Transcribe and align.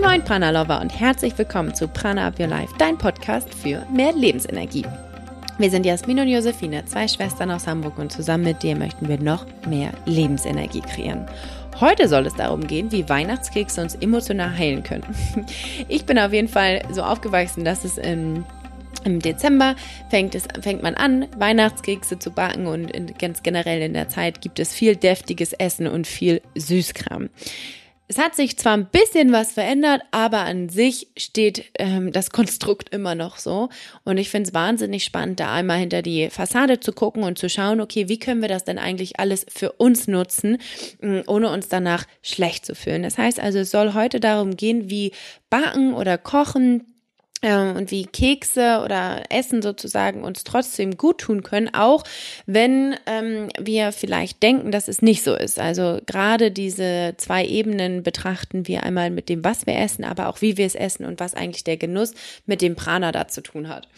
Moin 0.00 0.12
Moin 0.12 0.24
Prana 0.24 0.50
Lover 0.50 0.80
und 0.80 0.98
herzlich 0.98 1.36
willkommen 1.36 1.74
zu 1.74 1.86
Prana 1.86 2.28
Up 2.28 2.40
Your 2.40 2.46
Life, 2.46 2.72
dein 2.78 2.96
Podcast 2.96 3.52
für 3.52 3.84
mehr 3.92 4.14
Lebensenergie. 4.14 4.86
Wir 5.58 5.70
sind 5.70 5.84
Jasmin 5.84 6.20
und 6.20 6.28
Josephine, 6.28 6.86
zwei 6.86 7.06
Schwestern 7.06 7.50
aus 7.50 7.66
Hamburg 7.66 7.98
und 7.98 8.10
zusammen 8.10 8.44
mit 8.44 8.62
dir 8.62 8.76
möchten 8.76 9.08
wir 9.08 9.18
noch 9.18 9.44
mehr 9.68 9.92
Lebensenergie 10.06 10.80
kreieren. 10.80 11.26
Heute 11.80 12.08
soll 12.08 12.24
es 12.24 12.34
darum 12.34 12.66
gehen, 12.66 12.90
wie 12.92 13.10
Weihnachtskekse 13.10 13.82
uns 13.82 13.94
emotional 13.96 14.56
heilen 14.56 14.82
können. 14.82 15.04
Ich 15.88 16.06
bin 16.06 16.18
auf 16.18 16.32
jeden 16.32 16.48
Fall 16.48 16.82
so 16.90 17.02
aufgewachsen, 17.02 17.64
dass 17.64 17.84
es 17.84 17.98
im 17.98 18.46
im 19.04 19.20
Dezember 19.20 19.76
fängt, 20.10 20.34
es, 20.34 20.44
fängt 20.60 20.82
man 20.82 20.94
an, 20.94 21.26
Weihnachtskekse 21.38 22.18
zu 22.18 22.30
backen 22.32 22.66
und 22.66 22.90
in, 22.90 23.14
ganz 23.18 23.42
generell 23.42 23.80
in 23.80 23.94
der 23.94 24.10
Zeit 24.10 24.42
gibt 24.42 24.58
es 24.58 24.74
viel 24.74 24.94
deftiges 24.94 25.54
Essen 25.54 25.86
und 25.86 26.06
viel 26.06 26.42
Süßkram. 26.54 27.30
Es 28.10 28.18
hat 28.18 28.34
sich 28.34 28.58
zwar 28.58 28.76
ein 28.76 28.86
bisschen 28.86 29.30
was 29.30 29.52
verändert, 29.52 30.02
aber 30.10 30.40
an 30.40 30.68
sich 30.68 31.06
steht 31.16 31.70
ähm, 31.78 32.10
das 32.10 32.30
Konstrukt 32.30 32.92
immer 32.92 33.14
noch 33.14 33.38
so. 33.38 33.68
Und 34.02 34.18
ich 34.18 34.30
finde 34.30 34.48
es 34.48 34.54
wahnsinnig 34.54 35.04
spannend, 35.04 35.38
da 35.38 35.54
einmal 35.54 35.78
hinter 35.78 36.02
die 36.02 36.28
Fassade 36.28 36.80
zu 36.80 36.92
gucken 36.92 37.22
und 37.22 37.38
zu 37.38 37.48
schauen, 37.48 37.80
okay, 37.80 38.08
wie 38.08 38.18
können 38.18 38.42
wir 38.42 38.48
das 38.48 38.64
denn 38.64 38.80
eigentlich 38.80 39.20
alles 39.20 39.46
für 39.48 39.70
uns 39.70 40.08
nutzen, 40.08 40.58
ohne 41.28 41.52
uns 41.52 41.68
danach 41.68 42.04
schlecht 42.20 42.66
zu 42.66 42.74
fühlen. 42.74 43.04
Das 43.04 43.16
heißt 43.16 43.38
also, 43.38 43.60
es 43.60 43.70
soll 43.70 43.94
heute 43.94 44.18
darum 44.18 44.56
gehen, 44.56 44.90
wie 44.90 45.12
Backen 45.48 45.94
oder 45.94 46.18
Kochen 46.18 46.89
und 47.42 47.90
wie 47.90 48.04
Kekse 48.04 48.82
oder 48.84 49.22
Essen 49.30 49.62
sozusagen 49.62 50.24
uns 50.24 50.44
trotzdem 50.44 50.98
gut 50.98 51.18
tun 51.18 51.42
können, 51.42 51.72
auch 51.72 52.04
wenn 52.44 52.96
ähm, 53.06 53.48
wir 53.58 53.92
vielleicht 53.92 54.42
denken, 54.42 54.70
dass 54.70 54.88
es 54.88 55.00
nicht 55.00 55.22
so 55.22 55.34
ist. 55.34 55.58
Also 55.58 56.00
gerade 56.04 56.50
diese 56.50 57.14
zwei 57.16 57.46
Ebenen 57.46 58.02
betrachten 58.02 58.68
wir 58.68 58.82
einmal 58.82 59.10
mit 59.10 59.30
dem, 59.30 59.42
was 59.42 59.66
wir 59.66 59.78
essen, 59.78 60.04
aber 60.04 60.28
auch 60.28 60.42
wie 60.42 60.58
wir 60.58 60.66
es 60.66 60.74
essen 60.74 61.06
und 61.06 61.18
was 61.18 61.32
eigentlich 61.32 61.64
der 61.64 61.78
Genuss 61.78 62.12
mit 62.44 62.60
dem 62.60 62.76
Prana 62.76 63.10
da 63.10 63.26
zu 63.26 63.40
tun 63.40 63.68
hat. 63.68 63.88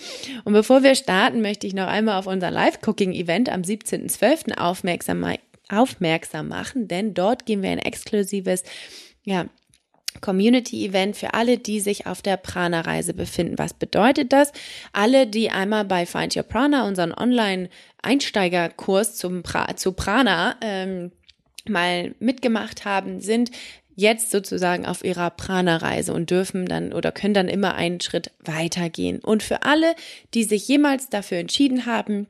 Und 0.44 0.52
bevor 0.52 0.84
wir 0.84 0.94
starten, 0.94 1.42
möchte 1.42 1.66
ich 1.66 1.74
noch 1.74 1.88
einmal 1.88 2.20
auf 2.20 2.28
unser 2.28 2.52
Live-Cooking-Event 2.52 3.48
am 3.48 3.62
17.12. 3.62 4.56
aufmerksam, 4.56 5.26
aufmerksam 5.68 6.46
machen, 6.46 6.86
denn 6.86 7.12
dort 7.12 7.44
gehen 7.46 7.62
wir 7.62 7.70
ein 7.70 7.78
exklusives 7.78 8.62
ja, 9.24 9.46
Community-Event 10.20 11.16
für 11.16 11.34
alle, 11.34 11.58
die 11.58 11.80
sich 11.80 12.06
auf 12.06 12.22
der 12.22 12.36
Prana-Reise 12.36 13.14
befinden. 13.14 13.58
Was 13.58 13.74
bedeutet 13.74 14.32
das? 14.32 14.52
Alle, 14.92 15.26
die 15.26 15.50
einmal 15.50 15.84
bei 15.84 16.06
Find 16.06 16.36
Your 16.36 16.42
Prana, 16.42 16.86
unseren 16.86 17.12
Online-Einsteigerkurs 17.12 19.16
zum 19.16 19.42
pra 19.42 19.76
zu 19.76 19.92
Prana, 19.92 20.56
ähm, 20.60 21.12
mal 21.68 22.14
mitgemacht 22.18 22.84
haben, 22.84 23.20
sind 23.20 23.52
jetzt 23.94 24.30
sozusagen 24.30 24.86
auf 24.86 25.04
ihrer 25.04 25.30
Prana-Reise 25.30 26.12
und 26.12 26.30
dürfen 26.30 26.66
dann 26.66 26.92
oder 26.92 27.12
können 27.12 27.34
dann 27.34 27.48
immer 27.48 27.74
einen 27.74 28.00
Schritt 28.00 28.32
weitergehen. 28.40 29.18
Und 29.18 29.42
für 29.42 29.62
alle, 29.62 29.94
die 30.34 30.44
sich 30.44 30.66
jemals 30.68 31.08
dafür 31.08 31.38
entschieden 31.38 31.86
haben, 31.86 32.26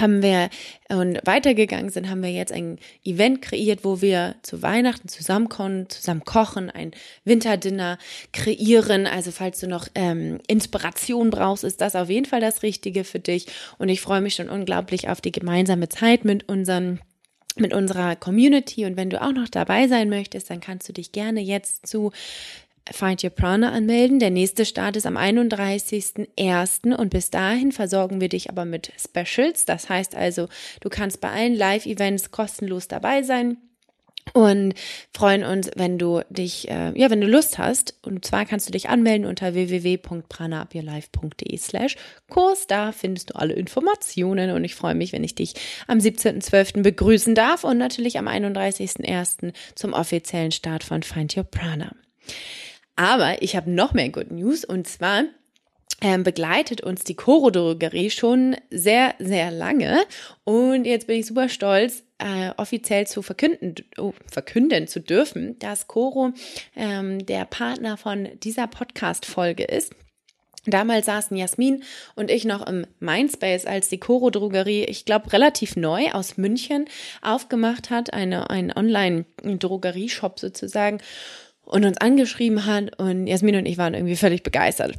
haben 0.00 0.22
wir 0.22 0.50
und 0.88 1.18
weitergegangen 1.24 1.90
sind, 1.90 2.10
haben 2.10 2.22
wir 2.22 2.30
jetzt 2.30 2.52
ein 2.52 2.78
Event 3.04 3.42
kreiert, 3.42 3.84
wo 3.84 4.00
wir 4.00 4.34
zu 4.42 4.62
Weihnachten 4.62 5.08
zusammenkommen, 5.08 5.88
zusammen 5.88 6.24
kochen, 6.24 6.70
ein 6.70 6.92
Winterdinner 7.24 7.98
kreieren. 8.32 9.06
Also 9.06 9.30
falls 9.30 9.60
du 9.60 9.68
noch 9.68 9.88
ähm, 9.94 10.40
Inspiration 10.46 11.30
brauchst, 11.30 11.64
ist 11.64 11.80
das 11.80 11.96
auf 11.96 12.10
jeden 12.10 12.26
Fall 12.26 12.40
das 12.40 12.62
Richtige 12.62 13.04
für 13.04 13.20
dich. 13.20 13.46
Und 13.78 13.88
ich 13.88 14.00
freue 14.00 14.20
mich 14.20 14.34
schon 14.34 14.48
unglaublich 14.48 15.08
auf 15.08 15.20
die 15.20 15.32
gemeinsame 15.32 15.88
Zeit 15.88 16.24
mit 16.24 16.48
unseren 16.48 17.00
mit 17.56 17.74
unserer 17.74 18.14
Community 18.14 18.84
und 18.84 18.96
wenn 18.96 19.10
du 19.10 19.20
auch 19.20 19.32
noch 19.32 19.48
dabei 19.48 19.88
sein 19.88 20.08
möchtest, 20.08 20.50
dann 20.50 20.60
kannst 20.60 20.88
du 20.88 20.92
dich 20.92 21.10
gerne 21.10 21.40
jetzt 21.40 21.86
zu 21.86 22.12
Find 22.90 23.22
Your 23.22 23.30
Prana 23.30 23.72
anmelden. 23.72 24.18
Der 24.18 24.30
nächste 24.30 24.64
Start 24.64 24.96
ist 24.96 25.06
am 25.06 25.16
31.01. 25.16 26.94
und 26.94 27.10
bis 27.10 27.30
dahin 27.30 27.72
versorgen 27.72 28.20
wir 28.20 28.28
dich 28.28 28.50
aber 28.50 28.64
mit 28.64 28.92
Specials. 28.98 29.64
Das 29.64 29.88
heißt 29.88 30.14
also, 30.14 30.48
du 30.80 30.88
kannst 30.88 31.20
bei 31.20 31.30
allen 31.30 31.54
Live-Events 31.54 32.30
kostenlos 32.30 32.88
dabei 32.88 33.22
sein 33.22 33.58
und 34.32 34.74
freuen 35.12 35.44
uns, 35.44 35.70
wenn 35.76 35.98
du 35.98 36.22
dich, 36.30 36.70
äh, 36.70 36.98
ja, 36.98 37.10
wenn 37.10 37.20
du 37.20 37.26
Lust 37.26 37.58
hast. 37.58 37.94
Und 38.02 38.24
zwar 38.24 38.46
kannst 38.46 38.68
du 38.68 38.72
dich 38.72 38.88
anmelden 38.88 39.26
unter 39.26 39.54
www.pranaupyourlife.de 39.54 41.56
slash 41.56 41.96
Kurs. 42.28 42.66
Da 42.66 42.92
findest 42.92 43.30
du 43.30 43.36
alle 43.36 43.54
Informationen 43.54 44.50
und 44.50 44.64
ich 44.64 44.74
freue 44.74 44.94
mich, 44.94 45.12
wenn 45.12 45.24
ich 45.24 45.34
dich 45.34 45.54
am 45.86 45.98
17.12. 45.98 46.82
begrüßen 46.82 47.34
darf 47.34 47.64
und 47.64 47.78
natürlich 47.78 48.18
am 48.18 48.28
31.01. 48.28 49.52
zum 49.74 49.92
offiziellen 49.92 50.52
Start 50.52 50.84
von 50.84 51.02
Find 51.02 51.36
Your 51.36 51.44
Prana. 51.44 51.92
Aber 52.96 53.42
ich 53.42 53.56
habe 53.56 53.70
noch 53.70 53.92
mehr 53.92 54.10
Good 54.10 54.30
News 54.30 54.64
und 54.64 54.86
zwar 54.86 55.24
ähm, 56.00 56.22
begleitet 56.22 56.80
uns 56.80 57.04
die 57.04 57.14
Coro 57.14 57.50
Drogerie 57.50 58.10
schon 58.10 58.56
sehr, 58.70 59.14
sehr 59.18 59.50
lange. 59.50 60.00
Und 60.44 60.84
jetzt 60.84 61.06
bin 61.06 61.20
ich 61.20 61.26
super 61.26 61.48
stolz, 61.48 62.04
äh, 62.18 62.50
offiziell 62.56 63.06
zu 63.06 63.22
verkünden, 63.22 63.74
oh, 63.98 64.14
verkünden 64.30 64.86
zu 64.86 65.00
dürfen, 65.00 65.58
dass 65.58 65.88
Coro 65.88 66.30
ähm, 66.76 67.24
der 67.26 67.44
Partner 67.44 67.96
von 67.96 68.28
dieser 68.42 68.66
Podcast-Folge 68.66 69.64
ist. 69.64 69.92
Damals 70.66 71.06
saßen 71.06 71.36
Jasmin 71.36 71.82
und 72.16 72.30
ich 72.30 72.44
noch 72.44 72.66
im 72.66 72.86
Mindspace, 72.98 73.64
als 73.64 73.88
die 73.88 73.98
Coro 73.98 74.28
Drogerie, 74.28 74.84
ich 74.84 75.06
glaube, 75.06 75.32
relativ 75.32 75.74
neu 75.74 76.10
aus 76.12 76.36
München 76.36 76.86
aufgemacht 77.22 77.88
hat, 77.88 78.12
eine, 78.12 78.50
ein 78.50 78.70
Online-Drogerieshop 78.70 80.38
sozusagen 80.38 80.98
und 81.70 81.84
uns 81.84 81.98
angeschrieben 81.98 82.66
hat 82.66 82.98
und 82.98 83.26
Jasmin 83.26 83.56
und 83.56 83.66
ich 83.66 83.78
waren 83.78 83.94
irgendwie 83.94 84.16
völlig 84.16 84.42
begeistert. 84.42 84.98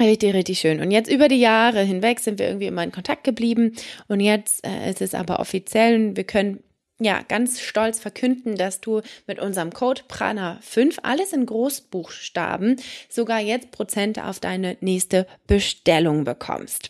Richtig, 0.00 0.32
richtig 0.32 0.60
schön. 0.60 0.80
Und 0.80 0.92
jetzt 0.92 1.10
über 1.10 1.26
die 1.26 1.40
Jahre 1.40 1.82
hinweg 1.82 2.20
sind 2.20 2.38
wir 2.38 2.46
irgendwie 2.46 2.68
immer 2.68 2.84
in 2.84 2.92
Kontakt 2.92 3.24
geblieben 3.24 3.72
und 4.06 4.20
jetzt 4.20 4.64
äh, 4.64 4.90
ist 4.90 5.02
es 5.02 5.12
aber 5.12 5.40
offiziell 5.40 5.96
und 5.96 6.16
wir 6.16 6.24
können 6.24 6.62
ja, 7.00 7.22
ganz 7.28 7.60
stolz 7.60 8.00
verkünden, 8.00 8.56
dass 8.56 8.80
du 8.80 9.02
mit 9.28 9.38
unserem 9.38 9.72
Code 9.72 10.02
Prana5 10.08 10.98
alles 11.04 11.32
in 11.32 11.46
Großbuchstaben 11.46 12.76
sogar 13.08 13.38
jetzt 13.38 13.70
Prozente 13.70 14.24
auf 14.24 14.40
deine 14.40 14.76
nächste 14.80 15.26
Bestellung 15.46 16.24
bekommst. 16.24 16.88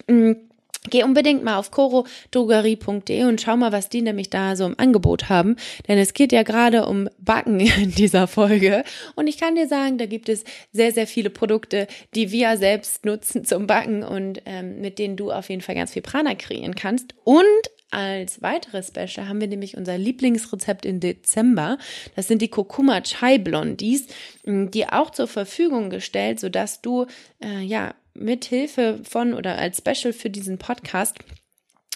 Geh 0.90 1.02
unbedingt 1.02 1.42
mal 1.42 1.58
auf 1.58 1.70
chorodrogerie.de 1.70 3.24
und 3.24 3.40
schau 3.40 3.56
mal, 3.56 3.72
was 3.72 3.88
die 3.88 4.00
nämlich 4.00 4.30
da 4.30 4.56
so 4.56 4.64
im 4.64 4.78
Angebot 4.78 5.28
haben. 5.28 5.56
Denn 5.88 5.98
es 5.98 6.14
geht 6.14 6.32
ja 6.32 6.44
gerade 6.44 6.86
um 6.86 7.08
Backen 7.18 7.60
in 7.82 7.90
dieser 7.90 8.26
Folge. 8.26 8.84
Und 9.16 9.26
ich 9.26 9.38
kann 9.38 9.56
dir 9.56 9.66
sagen, 9.66 9.98
da 9.98 10.06
gibt 10.06 10.28
es 10.28 10.44
sehr, 10.72 10.92
sehr 10.92 11.06
viele 11.06 11.30
Produkte, 11.30 11.88
die 12.14 12.30
wir 12.30 12.56
selbst 12.56 13.04
nutzen 13.04 13.44
zum 13.44 13.66
Backen 13.66 14.02
und 14.02 14.42
ähm, 14.46 14.80
mit 14.80 14.98
denen 14.98 15.16
du 15.16 15.32
auf 15.32 15.50
jeden 15.50 15.62
Fall 15.62 15.74
ganz 15.74 15.92
viel 15.92 16.02
Prana 16.02 16.34
kreieren 16.34 16.74
kannst. 16.74 17.14
Und 17.24 17.44
als 17.90 18.42
weiteres 18.42 18.88
Special 18.88 19.28
haben 19.28 19.40
wir 19.40 19.48
nämlich 19.48 19.76
unser 19.76 19.96
Lieblingsrezept 19.96 20.84
im 20.84 21.00
Dezember. 21.00 21.78
Das 22.16 22.28
sind 22.28 22.42
die 22.42 22.48
Kurkuma 22.48 23.00
Chai 23.00 23.38
Blondies, 23.38 24.08
die 24.44 24.86
auch 24.86 25.10
zur 25.10 25.26
Verfügung 25.26 25.88
gestellt, 25.88 26.38
sodass 26.38 26.82
du 26.82 27.06
äh, 27.42 27.62
ja 27.62 27.94
mit 28.18 28.44
Hilfe 28.44 29.00
von 29.08 29.34
oder 29.34 29.58
als 29.58 29.78
Special 29.78 30.12
für 30.12 30.30
diesen 30.30 30.58
Podcast 30.58 31.18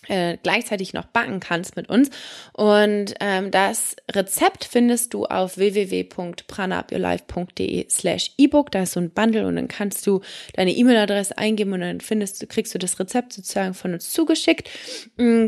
äh, 0.08 0.36
gleichzeitig 0.42 0.94
noch 0.94 1.04
backen 1.06 1.38
kannst 1.40 1.76
mit 1.76 1.88
uns. 1.88 2.10
Und 2.52 3.14
ähm, 3.20 3.52
das 3.52 3.96
Rezept 4.10 4.64
findest 4.64 5.14
du 5.14 5.26
auf 5.26 5.56
www.pranaupyourlife.de 5.56 7.88
slash 7.88 8.32
ebook. 8.36 8.72
Da 8.72 8.82
ist 8.82 8.92
so 8.92 9.00
ein 9.00 9.10
Bundle 9.10 9.46
und 9.46 9.56
dann 9.56 9.68
kannst 9.68 10.06
du 10.06 10.20
deine 10.54 10.72
E-Mail-Adresse 10.72 11.38
eingeben 11.38 11.72
und 11.72 11.80
dann 11.80 12.00
findest 12.00 12.42
du, 12.42 12.46
kriegst 12.46 12.74
du 12.74 12.78
das 12.78 12.98
Rezept 12.98 13.32
sozusagen 13.32 13.72
von 13.74 13.94
uns 13.94 14.10
zugeschickt. 14.10 14.68
Mm, 15.16 15.46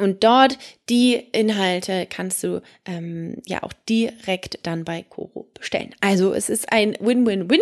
und 0.00 0.24
dort 0.24 0.58
die 0.88 1.14
Inhalte 1.14 2.08
kannst 2.10 2.42
du 2.42 2.62
ähm, 2.84 3.40
ja 3.46 3.62
auch 3.62 3.72
direkt 3.88 4.58
dann 4.64 4.84
bei 4.84 5.04
Coro 5.08 5.48
bestellen. 5.54 5.94
Also 6.00 6.34
es 6.34 6.50
ist 6.50 6.72
ein 6.72 6.96
Win-Win-Win. 6.98 7.60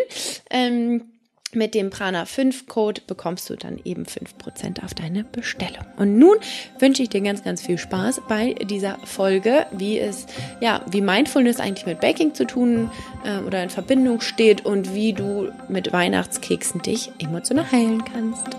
Ähm, 0.48 1.11
mit 1.54 1.74
dem 1.74 1.90
Prana 1.90 2.24
5 2.24 2.66
Code 2.66 3.02
bekommst 3.06 3.48
du 3.50 3.56
dann 3.56 3.78
eben 3.84 4.04
5% 4.04 4.84
auf 4.84 4.94
deine 4.94 5.24
Bestellung. 5.24 5.84
Und 5.96 6.18
nun 6.18 6.36
wünsche 6.78 7.02
ich 7.02 7.08
dir 7.08 7.20
ganz, 7.20 7.44
ganz 7.44 7.62
viel 7.62 7.78
Spaß 7.78 8.22
bei 8.28 8.54
dieser 8.54 8.98
Folge, 9.04 9.66
wie 9.72 9.98
es, 9.98 10.26
ja, 10.60 10.84
wie 10.90 11.00
Mindfulness 11.00 11.60
eigentlich 11.60 11.86
mit 11.86 12.00
Baking 12.00 12.34
zu 12.34 12.46
tun 12.46 12.90
äh, 13.24 13.38
oder 13.46 13.62
in 13.62 13.70
Verbindung 13.70 14.20
steht 14.20 14.64
und 14.64 14.94
wie 14.94 15.12
du 15.12 15.50
mit 15.68 15.92
Weihnachtskeksen 15.92 16.82
dich 16.82 17.10
emotional 17.18 17.70
heilen 17.70 18.02
kannst. 18.04 18.56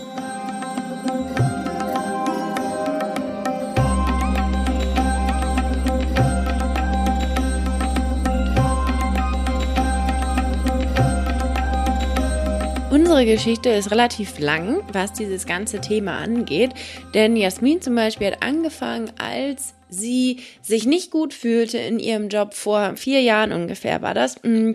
Unsere 13.13 13.31
Geschichte 13.31 13.69
ist 13.69 13.91
relativ 13.91 14.39
lang, 14.39 14.81
was 14.91 15.13
dieses 15.13 15.45
ganze 15.45 15.79
Thema 15.79 16.17
angeht, 16.17 16.71
denn 17.13 17.35
Jasmin 17.35 17.79
zum 17.79 17.93
Beispiel 17.93 18.25
hat 18.25 18.41
angefangen, 18.41 19.11
als 19.19 19.75
sie 19.87 20.39
sich 20.63 20.87
nicht 20.87 21.11
gut 21.11 21.31
fühlte 21.31 21.77
in 21.77 21.99
ihrem 21.99 22.29
Job 22.29 22.55
vor 22.55 22.95
vier 22.95 23.21
Jahren 23.21 23.51
ungefähr 23.51 24.01
war 24.01 24.15
das. 24.15 24.41
Mm, 24.41 24.71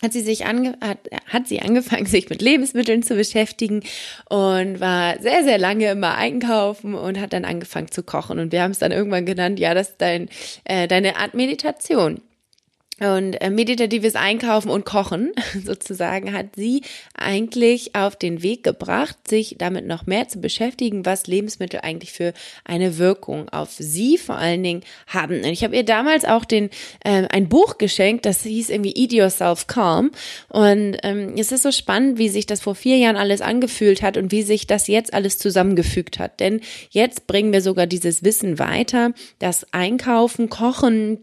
hat 0.00 0.14
sie 0.14 0.22
sich 0.22 0.46
ange 0.46 0.78
hat, 0.80 0.96
hat 1.26 1.46
sie 1.46 1.60
angefangen, 1.60 2.06
sich 2.06 2.30
mit 2.30 2.40
Lebensmitteln 2.40 3.02
zu 3.02 3.16
beschäftigen 3.16 3.82
und 4.30 4.80
war 4.80 5.20
sehr, 5.20 5.44
sehr 5.44 5.58
lange 5.58 5.90
immer 5.90 6.14
einkaufen 6.14 6.94
und 6.94 7.20
hat 7.20 7.34
dann 7.34 7.44
angefangen 7.44 7.90
zu 7.90 8.02
kochen. 8.02 8.38
Und 8.38 8.50
wir 8.50 8.62
haben 8.62 8.70
es 8.70 8.78
dann 8.78 8.92
irgendwann 8.92 9.26
genannt, 9.26 9.60
ja, 9.60 9.74
das 9.74 9.90
ist 9.90 10.00
dein, 10.00 10.30
äh, 10.64 10.88
deine 10.88 11.16
Art 11.16 11.34
Meditation. 11.34 12.22
Und 13.00 13.34
äh, 13.40 13.50
meditatives 13.50 14.14
Einkaufen 14.14 14.70
und 14.70 14.84
Kochen 14.84 15.32
sozusagen 15.64 16.32
hat 16.32 16.54
sie 16.54 16.82
eigentlich 17.14 17.96
auf 17.96 18.14
den 18.14 18.42
Weg 18.42 18.62
gebracht, 18.62 19.16
sich 19.26 19.56
damit 19.58 19.84
noch 19.84 20.06
mehr 20.06 20.28
zu 20.28 20.40
beschäftigen, 20.40 21.04
was 21.04 21.26
Lebensmittel 21.26 21.80
eigentlich 21.82 22.12
für 22.12 22.32
eine 22.64 22.96
Wirkung 22.98 23.48
auf 23.48 23.72
sie 23.72 24.16
vor 24.16 24.36
allen 24.36 24.62
Dingen 24.62 24.82
haben. 25.08 25.38
Und 25.38 25.46
ich 25.46 25.64
habe 25.64 25.74
ihr 25.74 25.84
damals 25.84 26.24
auch 26.24 26.44
den 26.44 26.70
äh, 27.04 27.26
ein 27.30 27.48
Buch 27.48 27.78
geschenkt, 27.78 28.26
das 28.26 28.44
hieß 28.44 28.70
irgendwie 28.70 28.94
Eat 28.94 29.12
Yourself 29.12 29.66
Calm. 29.66 30.12
Und 30.48 30.96
ähm, 31.02 31.34
es 31.36 31.50
ist 31.50 31.64
so 31.64 31.72
spannend, 31.72 32.18
wie 32.18 32.28
sich 32.28 32.46
das 32.46 32.60
vor 32.60 32.76
vier 32.76 32.98
Jahren 32.98 33.16
alles 33.16 33.40
angefühlt 33.40 34.02
hat 34.02 34.16
und 34.16 34.30
wie 34.30 34.42
sich 34.42 34.68
das 34.68 34.86
jetzt 34.86 35.12
alles 35.14 35.38
zusammengefügt 35.38 36.20
hat. 36.20 36.38
Denn 36.38 36.60
jetzt 36.90 37.26
bringen 37.26 37.52
wir 37.52 37.60
sogar 37.60 37.88
dieses 37.88 38.22
Wissen 38.22 38.60
weiter, 38.60 39.12
dass 39.40 39.66
Einkaufen, 39.72 40.48
Kochen, 40.48 41.18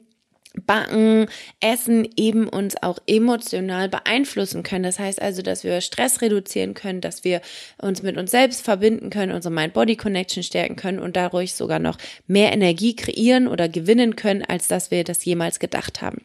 Backen, 0.65 1.27
Essen 1.59 2.07
eben 2.17 2.47
uns 2.47 2.81
auch 2.81 2.99
emotional 3.07 3.87
beeinflussen 3.89 4.63
können. 4.63 4.83
Das 4.83 4.99
heißt 4.99 5.21
also, 5.21 5.41
dass 5.41 5.63
wir 5.63 5.79
Stress 5.81 6.21
reduzieren 6.21 6.73
können, 6.73 7.01
dass 7.01 7.23
wir 7.23 7.41
uns 7.81 8.03
mit 8.03 8.17
uns 8.17 8.31
selbst 8.31 8.63
verbinden 8.63 9.09
können, 9.09 9.31
unsere 9.31 9.53
Mind-Body-Connection 9.53 10.43
stärken 10.43 10.75
können 10.75 10.99
und 10.99 11.15
dadurch 11.15 11.53
sogar 11.53 11.79
noch 11.79 11.97
mehr 12.27 12.51
Energie 12.51 12.95
kreieren 12.95 13.47
oder 13.47 13.69
gewinnen 13.69 14.15
können, 14.15 14.43
als 14.43 14.67
dass 14.67 14.91
wir 14.91 15.03
das 15.03 15.23
jemals 15.23 15.59
gedacht 15.59 16.01
haben. 16.01 16.21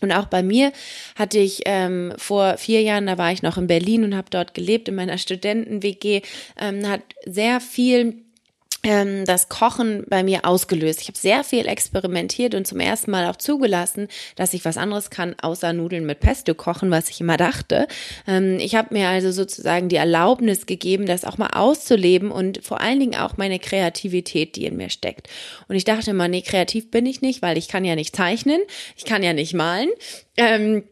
Und 0.00 0.12
auch 0.12 0.26
bei 0.26 0.42
mir 0.42 0.72
hatte 1.14 1.38
ich 1.38 1.62
ähm, 1.66 2.14
vor 2.16 2.56
vier 2.56 2.80
Jahren, 2.80 3.06
da 3.06 3.18
war 3.18 3.32
ich 3.32 3.42
noch 3.42 3.58
in 3.58 3.66
Berlin 3.66 4.04
und 4.04 4.16
habe 4.16 4.30
dort 4.30 4.54
gelebt 4.54 4.88
in 4.88 4.94
meiner 4.94 5.18
Studenten-WG, 5.18 6.22
ähm, 6.58 6.88
hat 6.88 7.02
sehr 7.26 7.60
viel 7.60 8.24
das 8.82 9.50
Kochen 9.50 10.04
bei 10.08 10.22
mir 10.22 10.46
ausgelöst. 10.46 11.02
Ich 11.02 11.08
habe 11.08 11.18
sehr 11.18 11.44
viel 11.44 11.66
experimentiert 11.66 12.54
und 12.54 12.66
zum 12.66 12.80
ersten 12.80 13.10
Mal 13.10 13.26
auch 13.26 13.36
zugelassen, 13.36 14.08
dass 14.36 14.54
ich 14.54 14.64
was 14.64 14.78
anderes 14.78 15.10
kann, 15.10 15.34
außer 15.40 15.74
Nudeln 15.74 16.06
mit 16.06 16.20
Pesto 16.20 16.54
kochen, 16.54 16.90
was 16.90 17.10
ich 17.10 17.20
immer 17.20 17.36
dachte. 17.36 17.86
Ähm, 18.26 18.58
ich 18.58 18.74
habe 18.74 18.94
mir 18.94 19.08
also 19.08 19.32
sozusagen 19.32 19.90
die 19.90 19.96
Erlaubnis 19.96 20.64
gegeben, 20.64 21.04
das 21.04 21.26
auch 21.26 21.36
mal 21.36 21.50
auszuleben 21.50 22.30
und 22.30 22.64
vor 22.64 22.80
allen 22.80 23.00
Dingen 23.00 23.16
auch 23.16 23.36
meine 23.36 23.58
Kreativität, 23.58 24.56
die 24.56 24.64
in 24.64 24.76
mir 24.76 24.88
steckt. 24.88 25.28
Und 25.68 25.76
ich 25.76 25.84
dachte 25.84 26.12
immer, 26.12 26.28
nee, 26.28 26.42
kreativ 26.42 26.90
bin 26.90 27.04
ich 27.04 27.20
nicht, 27.20 27.42
weil 27.42 27.58
ich 27.58 27.68
kann 27.68 27.84
ja 27.84 27.94
nicht 27.94 28.16
zeichnen, 28.16 28.62
ich 28.96 29.04
kann 29.04 29.22
ja 29.22 29.34
nicht 29.34 29.52
malen. 29.52 29.90
Ähm, 30.38 30.84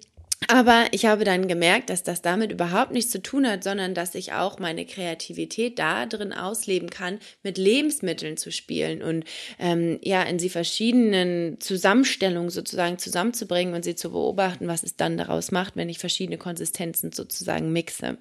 aber 0.47 0.87
ich 0.93 1.05
habe 1.05 1.25
dann 1.25 1.49
gemerkt, 1.49 1.91
dass 1.91 2.05
das 2.05 2.23
damit 2.23 2.53
überhaupt 2.53 2.93
nichts 2.93 3.11
zu 3.11 3.21
tun 3.21 3.47
hat, 3.47 3.65
sondern 3.65 3.93
dass 3.93 4.15
ich 4.15 4.33
auch 4.33 4.61
meine 4.61 4.87
Kreativität 4.87 5.79
da 5.79 6.07
drin 6.07 6.33
ausleben 6.33 6.91
kann, 6.91 7.19
mit 7.43 7.59
Lebensmitteln 7.59 8.37
zu 8.37 8.53
spielen 8.53 9.03
und 9.03 9.25
ähm, 9.59 9.99
ja, 10.01 10.23
in 10.23 10.39
sie 10.39 10.49
verschiedenen 10.49 11.61
Zusammenstellungen 11.61 12.51
sozusagen 12.51 12.99
zusammenzubringen 12.99 13.75
und 13.75 13.85
sie 13.85 13.97
zu 13.97 14.11
beobachten, 14.11 14.69
was 14.69 14.85
es 14.85 14.97
dann 14.97 15.19
daraus 15.19 15.51
macht, 15.51 15.75
wenn 15.77 15.89
ich 15.89 15.99
verschiedene 15.99 16.39
Konsistenzen 16.39 17.11
sozusagen 17.11 17.73
mixe. 17.73 18.19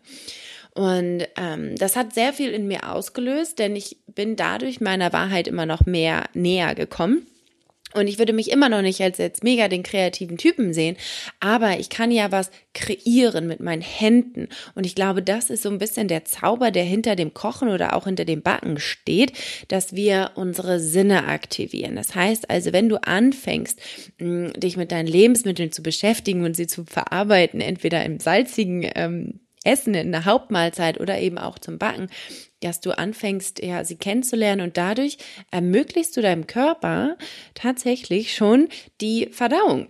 Und 0.74 1.28
ähm, 1.38 1.76
das 1.76 1.96
hat 1.96 2.14
sehr 2.14 2.34
viel 2.34 2.52
in 2.52 2.68
mir 2.68 2.92
ausgelöst, 2.92 3.60
denn 3.60 3.76
ich 3.76 3.98
bin 4.08 4.36
dadurch 4.36 4.82
meiner 4.82 5.14
Wahrheit 5.14 5.48
immer 5.48 5.66
noch 5.66 5.86
mehr 5.86 6.26
näher 6.34 6.76
gekommen. 6.76 7.26
Und 7.94 8.08
ich 8.08 8.20
würde 8.20 8.34
mich 8.34 8.52
immer 8.52 8.68
noch 8.68 8.82
nicht 8.82 9.02
als 9.02 9.18
jetzt 9.18 9.46
mega 9.46 9.70
den 9.70 9.82
kreativen 9.82 10.38
Typen 10.38 10.74
sehen, 10.74 10.98
aber 11.40 11.80
ich 11.80 11.90
kann 11.90 12.12
ja 12.12 12.32
was 12.34 12.52
kreieren 12.74 13.48
mit 13.48 13.62
meinen 13.62 13.82
Händen. 13.82 14.50
Und 14.76 14.86
ich 14.86 14.94
glaube, 14.94 15.24
das 15.24 15.50
ist 15.50 15.64
so 15.64 15.70
ein 15.70 15.78
bisschen 15.78 16.10
der 16.10 16.26
Zauber, 16.26 16.70
der 16.70 16.84
hinter 16.84 17.16
dem 17.16 17.34
Kochen 17.34 17.70
oder 17.70 17.96
auch 17.96 18.04
hinter 18.04 18.26
dem 18.26 18.42
Backen 18.42 18.78
steht, 18.80 19.32
dass 19.70 19.96
wir 19.96 20.32
unsere 20.36 20.82
Sinne 20.82 21.28
aktivieren. 21.28 21.96
Das 21.96 22.14
heißt 22.14 22.50
also, 22.50 22.74
wenn 22.74 22.90
du 22.90 23.02
anfängst, 23.02 23.80
dich 24.20 24.76
mit 24.76 24.92
deinen 24.92 25.08
Lebensmitteln 25.08 25.72
zu 25.72 25.82
beschäftigen 25.82 26.44
und 26.44 26.56
sie 26.58 26.68
zu 26.68 26.84
verarbeiten, 26.84 27.62
entweder 27.62 28.04
im 28.04 28.20
salzigen 28.20 28.90
ähm, 28.96 29.40
Essen 29.64 29.94
in 29.94 30.12
der 30.12 30.26
Hauptmahlzeit 30.26 31.00
oder 31.00 31.20
eben 31.20 31.38
auch 31.38 31.58
zum 31.58 31.78
Backen, 31.78 32.10
dass 32.62 32.82
du 32.82 32.98
anfängst, 32.98 33.64
ja, 33.64 33.84
sie 33.84 33.98
kennenzulernen 33.98 34.62
und 34.62 34.78
dadurch 34.78 35.18
ermöglichst 35.52 36.16
du 36.18 36.22
deinem 36.22 36.48
Körper 36.48 37.18
tatsächlich 37.54 38.36
schon 38.36 38.70
die 39.02 39.30
Verdauung. 39.32 39.88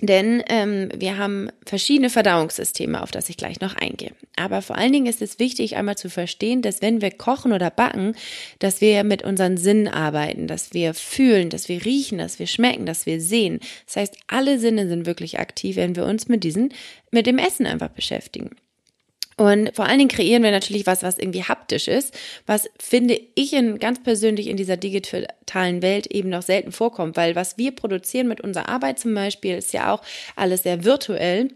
Denn 0.00 0.44
ähm, 0.48 0.90
wir 0.94 1.18
haben 1.18 1.50
verschiedene 1.66 2.08
Verdauungssysteme, 2.08 3.02
auf 3.02 3.10
das 3.10 3.28
ich 3.28 3.36
gleich 3.36 3.60
noch 3.60 3.74
eingehe. 3.74 4.12
Aber 4.36 4.62
vor 4.62 4.76
allen 4.76 4.92
Dingen 4.92 5.06
ist 5.06 5.20
es 5.22 5.40
wichtig, 5.40 5.74
einmal 5.74 5.98
zu 5.98 6.08
verstehen, 6.08 6.62
dass 6.62 6.82
wenn 6.82 7.00
wir 7.00 7.10
kochen 7.10 7.52
oder 7.52 7.70
backen, 7.70 8.14
dass 8.60 8.80
wir 8.80 9.02
mit 9.02 9.24
unseren 9.24 9.56
Sinnen 9.56 9.88
arbeiten, 9.88 10.46
dass 10.46 10.72
wir 10.72 10.94
fühlen, 10.94 11.50
dass 11.50 11.68
wir 11.68 11.84
riechen, 11.84 12.18
dass 12.18 12.38
wir 12.38 12.46
schmecken, 12.46 12.86
dass 12.86 13.06
wir 13.06 13.20
sehen. 13.20 13.58
Das 13.86 13.96
heißt, 13.96 14.16
alle 14.28 14.60
Sinne 14.60 14.88
sind 14.88 15.04
wirklich 15.04 15.40
aktiv, 15.40 15.74
wenn 15.74 15.96
wir 15.96 16.04
uns 16.04 16.28
mit 16.28 16.44
diesen, 16.44 16.72
mit 17.10 17.26
dem 17.26 17.38
Essen 17.38 17.66
einfach 17.66 17.88
beschäftigen. 17.88 18.50
Und 19.38 19.70
vor 19.76 19.86
allen 19.86 19.98
Dingen 19.98 20.10
kreieren 20.10 20.42
wir 20.42 20.50
natürlich 20.50 20.84
was, 20.86 21.04
was 21.04 21.16
irgendwie 21.16 21.44
haptisch 21.44 21.86
ist, 21.86 22.12
was 22.46 22.68
finde 22.76 23.20
ich 23.36 23.52
in, 23.52 23.78
ganz 23.78 24.02
persönlich 24.02 24.48
in 24.48 24.56
dieser 24.56 24.76
digitalen 24.76 25.80
Welt 25.80 26.08
eben 26.08 26.28
noch 26.28 26.42
selten 26.42 26.72
vorkommt, 26.72 27.16
weil 27.16 27.36
was 27.36 27.56
wir 27.56 27.70
produzieren 27.70 28.26
mit 28.26 28.40
unserer 28.40 28.68
Arbeit 28.68 28.98
zum 28.98 29.14
Beispiel 29.14 29.54
ist 29.54 29.72
ja 29.72 29.94
auch 29.94 30.02
alles 30.34 30.64
sehr 30.64 30.82
virtuell 30.84 31.50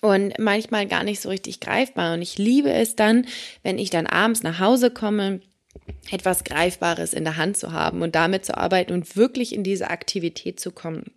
und 0.00 0.38
manchmal 0.38 0.86
gar 0.86 1.04
nicht 1.04 1.20
so 1.20 1.28
richtig 1.28 1.60
greifbar. 1.60 2.14
Und 2.14 2.22
ich 2.22 2.38
liebe 2.38 2.72
es 2.72 2.96
dann, 2.96 3.26
wenn 3.62 3.78
ich 3.78 3.90
dann 3.90 4.06
abends 4.06 4.42
nach 4.42 4.58
Hause 4.58 4.90
komme, 4.90 5.40
etwas 6.10 6.44
Greifbares 6.44 7.12
in 7.12 7.24
der 7.24 7.36
Hand 7.36 7.58
zu 7.58 7.72
haben 7.72 8.00
und 8.00 8.14
damit 8.14 8.46
zu 8.46 8.56
arbeiten 8.56 8.94
und 8.94 9.16
wirklich 9.16 9.54
in 9.54 9.64
diese 9.64 9.90
Aktivität 9.90 10.58
zu 10.58 10.70
kommen. 10.70 11.12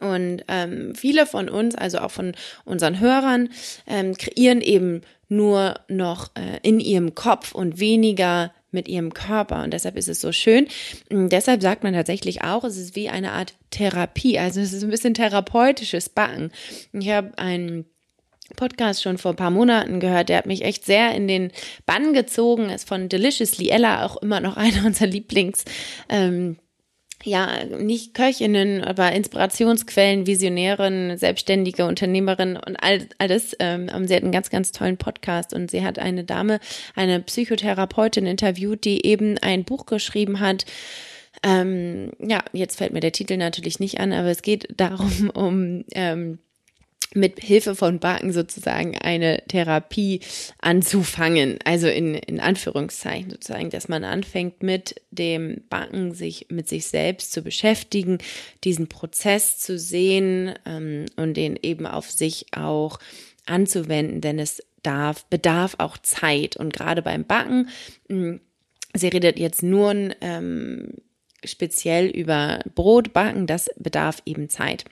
Und 0.00 0.44
ähm, 0.48 0.94
viele 0.94 1.26
von 1.26 1.48
uns, 1.48 1.74
also 1.74 1.98
auch 1.98 2.10
von 2.10 2.32
unseren 2.64 3.00
Hörern, 3.00 3.48
ähm, 3.86 4.14
kreieren 4.16 4.60
eben 4.60 5.02
nur 5.28 5.80
noch 5.88 6.30
äh, 6.34 6.58
in 6.62 6.80
ihrem 6.80 7.14
Kopf 7.14 7.54
und 7.54 7.78
weniger 7.80 8.52
mit 8.70 8.88
ihrem 8.88 9.14
Körper. 9.14 9.62
Und 9.62 9.72
deshalb 9.72 9.96
ist 9.96 10.08
es 10.08 10.20
so 10.20 10.32
schön. 10.32 10.66
Und 11.10 11.30
deshalb 11.30 11.62
sagt 11.62 11.84
man 11.84 11.94
tatsächlich 11.94 12.42
auch, 12.42 12.64
es 12.64 12.76
ist 12.76 12.96
wie 12.96 13.08
eine 13.08 13.32
Art 13.32 13.54
Therapie. 13.70 14.38
Also 14.38 14.60
es 14.60 14.72
ist 14.72 14.82
ein 14.82 14.90
bisschen 14.90 15.14
therapeutisches 15.14 16.08
Backen. 16.08 16.50
Ich 16.92 17.08
habe 17.08 17.38
einen 17.38 17.86
Podcast 18.56 19.02
schon 19.02 19.16
vor 19.16 19.32
ein 19.32 19.36
paar 19.36 19.50
Monaten 19.50 20.00
gehört, 20.00 20.28
der 20.28 20.38
hat 20.38 20.46
mich 20.46 20.62
echt 20.64 20.84
sehr 20.84 21.14
in 21.14 21.26
den 21.26 21.50
Bann 21.86 22.12
gezogen, 22.12 22.68
ist 22.68 22.86
von 22.86 23.08
Deliciously 23.08 23.70
Ella 23.70 24.04
auch 24.04 24.18
immer 24.18 24.40
noch 24.40 24.56
einer 24.58 24.84
unserer 24.84 25.06
Lieblings 25.06 25.64
ähm, 26.08 26.58
ja, 27.24 27.64
nicht 27.64 28.14
Köchinnen, 28.14 28.84
aber 28.84 29.12
Inspirationsquellen, 29.12 30.26
Visionärin, 30.26 31.16
selbstständige 31.16 31.86
Unternehmerin 31.86 32.56
und 32.56 32.76
all, 32.76 33.06
alles. 33.18 33.56
Ähm, 33.60 33.88
sie 34.06 34.14
hat 34.14 34.22
einen 34.22 34.32
ganz, 34.32 34.50
ganz 34.50 34.72
tollen 34.72 34.96
Podcast 34.96 35.54
und 35.54 35.70
sie 35.70 35.82
hat 35.82 35.98
eine 35.98 36.24
Dame, 36.24 36.60
eine 36.94 37.20
Psychotherapeutin 37.20 38.26
interviewt, 38.26 38.84
die 38.84 39.06
eben 39.06 39.38
ein 39.38 39.64
Buch 39.64 39.86
geschrieben 39.86 40.40
hat. 40.40 40.66
Ähm, 41.42 42.12
ja, 42.18 42.44
jetzt 42.52 42.78
fällt 42.78 42.92
mir 42.92 43.00
der 43.00 43.12
Titel 43.12 43.36
natürlich 43.36 43.80
nicht 43.80 44.00
an, 44.00 44.12
aber 44.12 44.28
es 44.28 44.42
geht 44.42 44.68
darum, 44.76 45.30
um 45.34 45.84
ähm, 45.92 46.38
mit 47.14 47.40
Hilfe 47.40 47.74
von 47.74 48.00
Baken 48.00 48.32
sozusagen 48.32 48.98
eine 48.98 49.42
Therapie 49.48 50.20
anzufangen. 50.60 51.58
Also 51.64 51.88
in, 51.88 52.14
in 52.14 52.40
Anführungszeichen 52.40 53.30
sozusagen, 53.30 53.70
dass 53.70 53.88
man 53.88 54.04
anfängt 54.04 54.62
mit 54.62 55.00
dem 55.10 55.62
Backen 55.70 56.12
sich 56.12 56.46
mit 56.50 56.68
sich 56.68 56.86
selbst 56.86 57.32
zu 57.32 57.42
beschäftigen, 57.42 58.18
diesen 58.64 58.88
Prozess 58.88 59.58
zu 59.58 59.78
sehen 59.78 60.54
ähm, 60.66 61.06
und 61.16 61.36
den 61.36 61.58
eben 61.62 61.86
auf 61.86 62.10
sich 62.10 62.46
auch 62.52 62.98
anzuwenden, 63.46 64.20
denn 64.20 64.38
es 64.38 64.62
darf, 64.82 65.24
bedarf 65.26 65.76
auch 65.78 65.98
Zeit. 65.98 66.56
Und 66.56 66.72
gerade 66.72 67.02
beim 67.02 67.24
Backen, 67.24 67.68
mh, 68.08 68.16
hm, 68.16 68.40
sie 68.94 69.08
redet 69.08 69.38
jetzt 69.38 69.62
nur 69.62 69.94
ähm, 70.20 70.94
speziell 71.44 72.06
über 72.06 72.60
Brot 72.74 73.12
backen, 73.12 73.46
das 73.46 73.70
bedarf 73.76 74.22
eben 74.24 74.48
Zeit. 74.48 74.84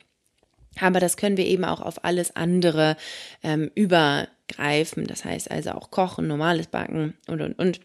Aber 0.81 1.01
das 1.01 1.17
können 1.17 1.37
wir 1.37 1.47
eben 1.47 1.65
auch 1.65 1.81
auf 1.81 2.05
alles 2.05 2.35
andere 2.37 2.97
ähm, 3.43 3.71
übergreifen. 3.75 5.07
Das 5.07 5.25
heißt 5.25 5.51
also 5.51 5.73
auch 5.73 5.91
Kochen, 5.91 6.27
normales 6.27 6.67
Backen 6.67 7.15
und, 7.29 7.41
und, 7.41 7.59
und 7.59 7.81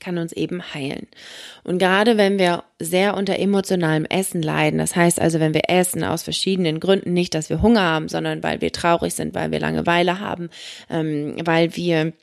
kann 0.00 0.18
uns 0.18 0.32
eben 0.32 0.74
heilen. 0.74 1.06
Und 1.62 1.78
gerade 1.78 2.16
wenn 2.16 2.38
wir 2.38 2.64
sehr 2.78 3.16
unter 3.16 3.38
emotionalem 3.38 4.06
Essen 4.06 4.42
leiden, 4.42 4.78
das 4.78 4.96
heißt 4.96 5.20
also, 5.20 5.38
wenn 5.38 5.54
wir 5.54 5.68
essen 5.68 6.02
aus 6.02 6.22
verschiedenen 6.22 6.80
Gründen, 6.80 7.12
nicht, 7.12 7.34
dass 7.34 7.50
wir 7.50 7.62
Hunger 7.62 7.82
haben, 7.82 8.08
sondern 8.08 8.42
weil 8.42 8.60
wir 8.60 8.72
traurig 8.72 9.14
sind, 9.14 9.34
weil 9.34 9.52
wir 9.52 9.60
Langeweile 9.60 10.18
haben, 10.18 10.48
ähm, 10.88 11.36
weil 11.44 11.76
wir 11.76 12.14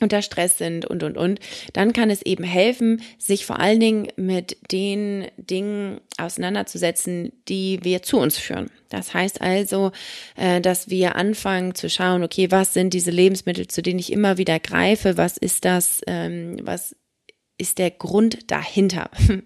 unter 0.00 0.22
Stress 0.22 0.58
sind 0.58 0.84
und, 0.84 1.02
und, 1.02 1.16
und, 1.16 1.38
dann 1.72 1.92
kann 1.92 2.10
es 2.10 2.22
eben 2.22 2.44
helfen, 2.44 3.02
sich 3.18 3.46
vor 3.46 3.60
allen 3.60 3.80
Dingen 3.80 4.08
mit 4.16 4.56
den 4.72 5.28
Dingen 5.36 6.00
auseinanderzusetzen, 6.18 7.32
die 7.48 7.78
wir 7.82 8.02
zu 8.02 8.18
uns 8.18 8.36
führen. 8.36 8.70
Das 8.88 9.14
heißt 9.14 9.40
also, 9.40 9.92
äh, 10.36 10.60
dass 10.60 10.90
wir 10.90 11.16
anfangen 11.16 11.74
zu 11.74 11.88
schauen, 11.88 12.24
okay, 12.24 12.50
was 12.50 12.74
sind 12.74 12.94
diese 12.94 13.10
Lebensmittel, 13.10 13.68
zu 13.68 13.80
denen 13.82 13.98
ich 13.98 14.12
immer 14.12 14.38
wieder 14.38 14.58
greife? 14.58 15.16
Was 15.16 15.36
ist 15.36 15.64
das, 15.64 16.00
ähm, 16.06 16.56
was 16.62 16.96
ist 17.62 17.78
der 17.78 17.90
Grund 17.90 18.50
dahinter? 18.50 19.10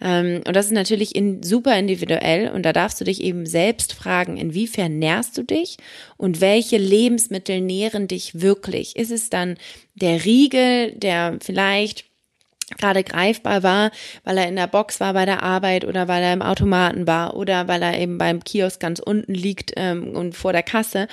Ähm, 0.00 0.42
und 0.46 0.54
das 0.54 0.66
ist 0.66 0.72
natürlich 0.72 1.16
in, 1.16 1.42
super 1.42 1.76
individuell 1.76 2.50
und 2.50 2.62
da 2.62 2.72
darfst 2.72 3.00
du 3.00 3.04
dich 3.04 3.20
eben 3.20 3.46
selbst 3.46 3.94
fragen, 3.94 4.36
inwiefern 4.36 5.00
nährst 5.00 5.36
du 5.36 5.42
dich 5.42 5.76
und 6.16 6.40
welche 6.40 6.76
Lebensmittel 6.76 7.60
nähren 7.60 8.06
dich 8.06 8.40
wirklich? 8.40 8.94
Ist 8.94 9.10
es 9.10 9.28
dann 9.28 9.56
der 9.96 10.24
Riegel, 10.24 10.92
der 10.92 11.38
vielleicht 11.42 12.07
gerade 12.76 13.04
greifbar 13.04 13.62
war, 13.62 13.90
weil 14.24 14.38
er 14.38 14.48
in 14.48 14.56
der 14.56 14.66
Box 14.66 15.00
war 15.00 15.14
bei 15.14 15.24
der 15.24 15.42
Arbeit 15.42 15.84
oder 15.84 16.08
weil 16.08 16.22
er 16.22 16.32
im 16.32 16.42
Automaten 16.42 17.06
war 17.06 17.36
oder 17.36 17.68
weil 17.68 17.82
er 17.82 17.98
eben 17.98 18.18
beim 18.18 18.44
Kiosk 18.44 18.80
ganz 18.80 18.98
unten 18.98 19.34
liegt 19.34 19.72
ähm, 19.76 20.14
und 20.14 20.36
vor 20.36 20.52
der 20.52 20.62
Kasse. 20.62 21.08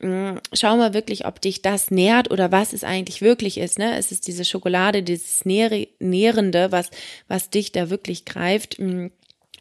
Ähm, 0.00 0.40
schau 0.52 0.76
mal 0.76 0.94
wirklich, 0.94 1.26
ob 1.26 1.40
dich 1.40 1.62
das 1.62 1.90
nährt 1.90 2.30
oder 2.30 2.52
was 2.52 2.72
es 2.72 2.84
eigentlich 2.84 3.22
wirklich 3.22 3.58
ist. 3.58 3.78
Ne? 3.78 3.96
Es 3.96 4.12
ist 4.12 4.26
diese 4.26 4.44
Schokolade, 4.44 5.02
dieses 5.02 5.44
Nährende, 5.44 6.72
was, 6.72 6.90
was 7.28 7.50
dich 7.50 7.72
da 7.72 7.90
wirklich 7.90 8.24
greift. 8.24 8.78
Mm, 8.78 9.08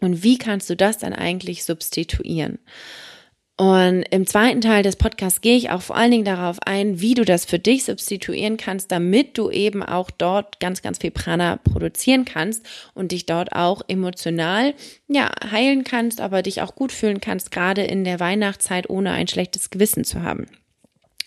und 0.01 0.23
wie 0.23 0.37
kannst 0.37 0.69
du 0.69 0.75
das 0.75 0.97
dann 0.97 1.13
eigentlich 1.13 1.65
substituieren? 1.65 2.59
Und 3.59 4.03
im 4.03 4.25
zweiten 4.25 4.61
Teil 4.61 4.83
des 4.83 4.95
Podcasts 4.95 5.41
gehe 5.41 5.57
ich 5.57 5.69
auch 5.69 5.81
vor 5.81 5.97
allen 5.97 6.11
Dingen 6.11 6.23
darauf 6.23 6.59
ein, 6.65 7.01
wie 7.01 7.13
du 7.13 7.25
das 7.25 7.43
für 7.43 7.59
dich 7.59 7.83
substituieren 7.83 8.55
kannst, 8.55 8.89
damit 8.89 9.37
du 9.37 9.49
eben 9.49 9.83
auch 9.83 10.11
dort 10.11 10.61
ganz, 10.61 10.81
ganz 10.81 10.99
viel 10.99 11.11
Prana 11.11 11.57
produzieren 11.57 12.23
kannst 12.23 12.65
und 12.93 13.11
dich 13.11 13.25
dort 13.25 13.51
auch 13.51 13.81
emotional, 13.89 14.75
ja, 15.09 15.29
heilen 15.51 15.83
kannst, 15.83 16.21
aber 16.21 16.41
dich 16.41 16.61
auch 16.61 16.73
gut 16.73 16.93
fühlen 16.93 17.19
kannst, 17.19 17.51
gerade 17.51 17.83
in 17.83 18.05
der 18.05 18.21
Weihnachtszeit, 18.21 18.89
ohne 18.89 19.11
ein 19.11 19.27
schlechtes 19.27 19.69
Gewissen 19.69 20.05
zu 20.05 20.23
haben. 20.23 20.45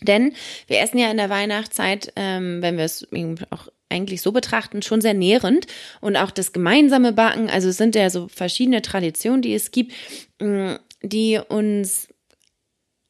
Denn 0.00 0.32
wir 0.68 0.80
essen 0.80 0.96
ja 0.96 1.10
in 1.10 1.18
der 1.18 1.28
Weihnachtszeit, 1.28 2.14
ähm, 2.16 2.62
wenn 2.62 2.78
wir 2.78 2.84
es 2.84 3.06
auch 3.50 3.68
eigentlich 3.90 4.22
so 4.22 4.32
betrachten, 4.32 4.80
schon 4.80 5.02
sehr 5.02 5.12
nährend 5.12 5.66
und 6.00 6.16
auch 6.16 6.30
das 6.30 6.54
gemeinsame 6.54 7.12
Backen, 7.12 7.50
also 7.50 7.68
es 7.68 7.76
sind 7.76 7.94
ja 7.94 8.08
so 8.08 8.28
verschiedene 8.28 8.80
Traditionen, 8.80 9.42
die 9.42 9.52
es 9.52 9.70
gibt, 9.70 9.92
mm, 10.40 10.76
die 11.02 11.38
uns 11.46 12.08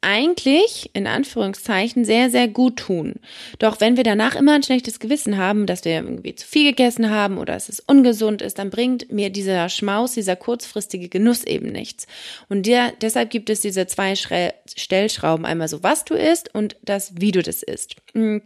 eigentlich 0.03 0.91
in 0.93 1.07
Anführungszeichen 1.07 2.05
sehr, 2.05 2.29
sehr 2.29 2.49
gut 2.49 2.77
tun. 2.77 3.15
Doch 3.59 3.81
wenn 3.81 3.97
wir 3.97 4.05
danach 4.05 4.35
immer 4.35 4.55
ein 4.55 4.63
schlechtes 4.63 5.01
Gewissen 5.01 5.39
haben, 5.39 5.67
dass 5.67 5.85
wir 5.85 5.93
irgendwie 5.93 6.35
zu 6.35 6.47
viel 6.47 6.71
gegessen 6.71 7.11
haben 7.11 7.39
oder 7.39 7.55
dass 7.55 7.69
es 7.69 7.81
ungesund 7.81 8.43
ist, 8.43 8.59
dann 8.59 8.71
bringt 8.71 9.11
mir 9.11 9.31
dieser 9.31 9.69
Schmaus, 9.69 10.13
dieser 10.13 10.37
kurzfristige 10.37 11.09
Genuss 11.09 11.45
eben 11.45 11.73
nichts. 11.73 12.07
Und 12.49 12.67
der, 12.67 12.93
deshalb 13.01 13.31
gibt 13.31 13.49
es 13.49 13.61
diese 13.61 13.87
zwei 13.87 14.15
Stellschrauben, 14.17 15.47
einmal 15.47 15.69
so, 15.69 15.83
was 15.83 16.05
du 16.05 16.15
isst 16.15 16.55
und 16.55 16.77
das, 16.83 17.13
wie 17.17 17.33
du 17.33 17.43
das 17.43 17.63
isst. 17.63 17.97
Hm. 18.13 18.43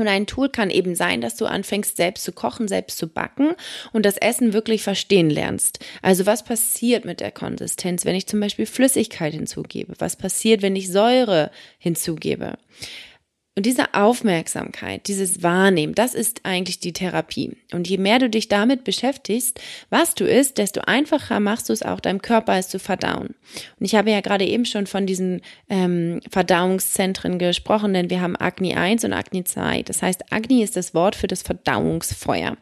Und 0.00 0.08
ein 0.08 0.26
Tool 0.26 0.48
kann 0.48 0.70
eben 0.70 0.94
sein, 0.94 1.20
dass 1.20 1.36
du 1.36 1.44
anfängst, 1.44 1.98
selbst 1.98 2.24
zu 2.24 2.32
kochen, 2.32 2.68
selbst 2.68 2.96
zu 2.96 3.06
backen 3.06 3.50
und 3.92 4.06
das 4.06 4.16
Essen 4.16 4.54
wirklich 4.54 4.82
verstehen 4.82 5.28
lernst. 5.28 5.78
Also 6.00 6.24
was 6.24 6.42
passiert 6.42 7.04
mit 7.04 7.20
der 7.20 7.30
Konsistenz, 7.30 8.06
wenn 8.06 8.14
ich 8.14 8.26
zum 8.26 8.40
Beispiel 8.40 8.64
Flüssigkeit 8.64 9.34
hinzugebe? 9.34 9.92
Was 9.98 10.16
passiert, 10.16 10.62
wenn 10.62 10.74
ich 10.74 10.90
Säure 10.90 11.50
hinzugebe? 11.78 12.56
Und 13.56 13.66
diese 13.66 13.94
Aufmerksamkeit, 13.94 15.08
dieses 15.08 15.42
Wahrnehmen, 15.42 15.94
das 15.94 16.14
ist 16.14 16.42
eigentlich 16.44 16.78
die 16.78 16.92
Therapie. 16.92 17.56
Und 17.72 17.88
je 17.88 17.98
mehr 17.98 18.20
du 18.20 18.30
dich 18.30 18.46
damit 18.46 18.84
beschäftigst, 18.84 19.60
was 19.90 20.14
du 20.14 20.24
isst, 20.24 20.56
desto 20.58 20.82
einfacher 20.82 21.40
machst 21.40 21.68
du 21.68 21.72
es 21.72 21.82
auch 21.82 21.98
deinem 21.98 22.22
Körper, 22.22 22.56
es 22.56 22.68
zu 22.68 22.78
verdauen. 22.78 23.34
Und 23.78 23.84
ich 23.84 23.96
habe 23.96 24.12
ja 24.12 24.20
gerade 24.20 24.44
eben 24.44 24.64
schon 24.66 24.86
von 24.86 25.04
diesen 25.04 25.40
ähm, 25.68 26.20
Verdauungszentren 26.30 27.40
gesprochen, 27.40 27.92
denn 27.92 28.08
wir 28.08 28.20
haben 28.20 28.36
Agni 28.36 28.74
1 28.74 29.04
und 29.04 29.12
Agni 29.12 29.42
2. 29.42 29.82
Das 29.82 30.00
heißt, 30.00 30.32
Agni 30.32 30.62
ist 30.62 30.76
das 30.76 30.94
Wort 30.94 31.16
für 31.16 31.26
das 31.26 31.42
Verdauungsfeuer. 31.42 32.56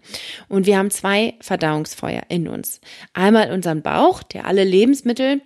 Und 0.48 0.64
wir 0.64 0.78
haben 0.78 0.90
zwei 0.90 1.34
Verdauungsfeuer 1.40 2.22
in 2.30 2.48
uns. 2.48 2.80
Einmal 3.12 3.52
unseren 3.52 3.82
Bauch, 3.82 4.22
der 4.22 4.46
alle 4.46 4.64
Lebensmittel 4.64 5.42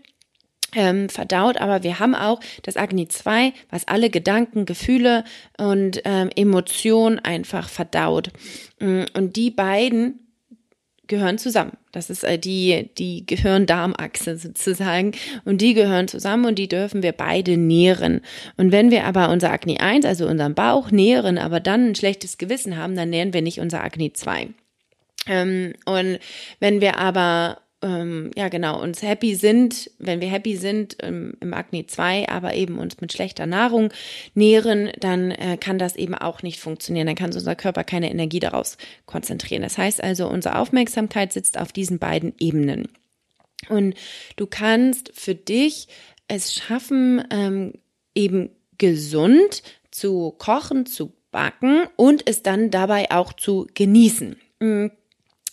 ähm, 0.74 1.08
verdaut, 1.08 1.56
aber 1.58 1.82
wir 1.82 1.98
haben 1.98 2.14
auch 2.14 2.40
das 2.62 2.76
Agni 2.76 3.08
2, 3.08 3.52
was 3.70 3.88
alle 3.88 4.10
Gedanken, 4.10 4.66
Gefühle 4.66 5.24
und 5.58 6.00
ähm, 6.04 6.30
Emotionen 6.34 7.18
einfach 7.18 7.68
verdaut. 7.68 8.30
Mm, 8.80 9.04
und 9.14 9.36
die 9.36 9.50
beiden 9.50 10.18
gehören 11.12 11.36
zusammen. 11.36 11.72
Das 11.92 12.08
ist 12.08 12.24
äh, 12.24 12.38
die, 12.38 12.90
die 12.96 13.26
Gehirn-Darm-Achse 13.26 14.38
sozusagen. 14.38 15.12
Und 15.44 15.60
die 15.60 15.74
gehören 15.74 16.08
zusammen 16.08 16.46
und 16.46 16.58
die 16.58 16.68
dürfen 16.68 17.02
wir 17.02 17.12
beide 17.12 17.58
nähren. 17.58 18.22
Und 18.56 18.72
wenn 18.72 18.90
wir 18.90 19.04
aber 19.04 19.28
unser 19.28 19.52
Agni 19.52 19.76
1, 19.78 20.06
also 20.06 20.26
unseren 20.26 20.54
Bauch 20.54 20.90
nähren, 20.90 21.36
aber 21.36 21.60
dann 21.60 21.90
ein 21.90 21.94
schlechtes 21.94 22.38
Gewissen 22.38 22.78
haben, 22.78 22.96
dann 22.96 23.10
nähren 23.10 23.34
wir 23.34 23.42
nicht 23.42 23.60
unser 23.60 23.84
Agni 23.84 24.12
2. 24.12 24.48
Ähm, 25.26 25.74
und 25.84 26.18
wenn 26.60 26.80
wir 26.80 26.98
aber 26.98 27.58
ähm, 27.82 28.30
ja 28.36 28.48
genau, 28.48 28.80
uns 28.80 29.02
happy 29.02 29.34
sind, 29.34 29.90
wenn 29.98 30.20
wir 30.20 30.28
happy 30.28 30.56
sind 30.56 30.96
ähm, 31.00 31.34
im 31.40 31.52
Agni 31.52 31.86
2, 31.86 32.28
aber 32.28 32.54
eben 32.54 32.78
uns 32.78 33.00
mit 33.00 33.12
schlechter 33.12 33.46
Nahrung 33.46 33.92
nähren, 34.34 34.90
dann 34.98 35.30
äh, 35.32 35.56
kann 35.58 35.78
das 35.78 35.96
eben 35.96 36.14
auch 36.14 36.42
nicht 36.42 36.60
funktionieren. 36.60 37.06
Dann 37.06 37.16
kann 37.16 37.32
unser 37.32 37.56
Körper 37.56 37.84
keine 37.84 38.10
Energie 38.10 38.40
daraus 38.40 38.76
konzentrieren. 39.06 39.62
Das 39.62 39.78
heißt 39.78 40.02
also, 40.02 40.28
unsere 40.28 40.58
Aufmerksamkeit 40.58 41.32
sitzt 41.32 41.58
auf 41.58 41.72
diesen 41.72 41.98
beiden 41.98 42.34
Ebenen. 42.38 42.88
Und 43.68 43.94
du 44.36 44.46
kannst 44.46 45.12
für 45.14 45.34
dich 45.34 45.88
es 46.28 46.54
schaffen, 46.54 47.22
ähm, 47.30 47.74
eben 48.14 48.50
gesund 48.78 49.62
zu 49.90 50.34
kochen, 50.38 50.86
zu 50.86 51.12
backen 51.30 51.84
und 51.96 52.28
es 52.28 52.42
dann 52.42 52.70
dabei 52.70 53.10
auch 53.10 53.32
zu 53.32 53.66
genießen. 53.74 54.36
Mhm 54.60 54.92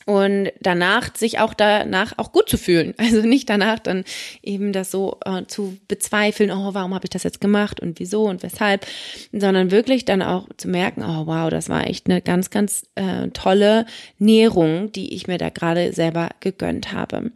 und 0.10 0.52
danach 0.60 1.16
sich 1.16 1.38
auch 1.38 1.54
danach 1.54 2.14
auch 2.18 2.32
gut 2.32 2.50
zu 2.50 2.58
fühlen. 2.58 2.96
Also 3.10 3.22
nicht 3.22 3.50
danach 3.50 3.80
dann 3.80 4.04
eben 4.44 4.72
das 4.72 4.92
so 4.92 5.20
äh, 5.26 5.46
zu 5.46 5.78
bezweifeln, 5.88 6.52
oh, 6.52 6.74
warum 6.74 6.94
habe 6.94 7.06
ich 7.06 7.10
das 7.10 7.24
jetzt 7.24 7.42
gemacht 7.42 7.80
und 7.80 8.00
wieso 8.00 8.26
und 8.26 8.44
weshalb, 8.44 8.86
sondern 9.32 9.72
wirklich 9.72 10.06
dann 10.06 10.22
auch 10.22 10.48
zu 10.58 10.68
merken, 10.68 11.04
oh 11.04 11.26
wow, 11.26 11.50
das 11.50 11.70
war 11.70 11.88
echt 11.88 12.08
eine 12.08 12.22
ganz, 12.22 12.50
ganz 12.50 12.86
äh, 12.96 13.30
tolle 13.30 13.86
Nährung, 14.20 14.92
die 14.92 15.14
ich 15.14 15.28
mir 15.28 15.38
da 15.38 15.50
gerade 15.50 15.94
selber 15.94 16.30
gegönnt 16.40 16.92
habe. 16.92 17.32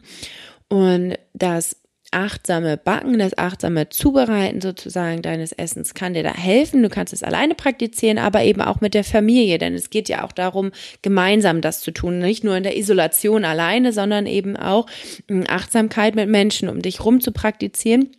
Und 0.68 1.14
das 1.32 1.76
achtsame 2.14 2.76
Backen, 2.76 3.18
das 3.18 3.36
achtsame 3.36 3.88
Zubereiten 3.88 4.60
sozusagen 4.60 5.20
deines 5.22 5.52
Essens 5.52 5.94
kann 5.94 6.14
dir 6.14 6.22
da 6.22 6.32
helfen. 6.32 6.82
Du 6.82 6.88
kannst 6.88 7.12
es 7.12 7.22
alleine 7.22 7.54
praktizieren, 7.54 8.18
aber 8.18 8.44
eben 8.44 8.60
auch 8.60 8.80
mit 8.80 8.94
der 8.94 9.04
Familie, 9.04 9.58
denn 9.58 9.74
es 9.74 9.90
geht 9.90 10.08
ja 10.08 10.24
auch 10.24 10.32
darum, 10.32 10.70
gemeinsam 11.02 11.60
das 11.60 11.80
zu 11.80 11.90
tun, 11.90 12.18
nicht 12.18 12.44
nur 12.44 12.56
in 12.56 12.62
der 12.62 12.76
Isolation 12.76 13.44
alleine, 13.44 13.92
sondern 13.92 14.26
eben 14.26 14.56
auch 14.56 14.86
hm, 15.28 15.44
Achtsamkeit 15.48 16.14
mit 16.14 16.28
Menschen, 16.28 16.68
um 16.68 16.80
dich 16.80 17.04
rum 17.04 17.20
zu 17.20 17.32
praktizieren. 17.32 18.10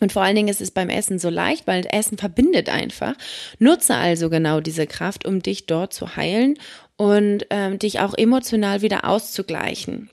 Und 0.00 0.12
vor 0.12 0.22
allen 0.22 0.36
Dingen 0.36 0.48
ist 0.48 0.60
es 0.60 0.70
beim 0.70 0.90
Essen 0.90 1.18
so 1.18 1.30
leicht, 1.30 1.66
weil 1.66 1.86
Essen 1.90 2.18
verbindet 2.18 2.68
einfach. 2.68 3.14
Nutze 3.58 3.94
also 3.94 4.28
genau 4.28 4.60
diese 4.60 4.86
Kraft, 4.86 5.24
um 5.24 5.40
dich 5.40 5.66
dort 5.66 5.94
zu 5.94 6.16
heilen 6.16 6.58
und 6.96 7.46
ähm, 7.50 7.78
dich 7.78 8.00
auch 8.00 8.14
emotional 8.16 8.82
wieder 8.82 9.08
auszugleichen. 9.08 10.10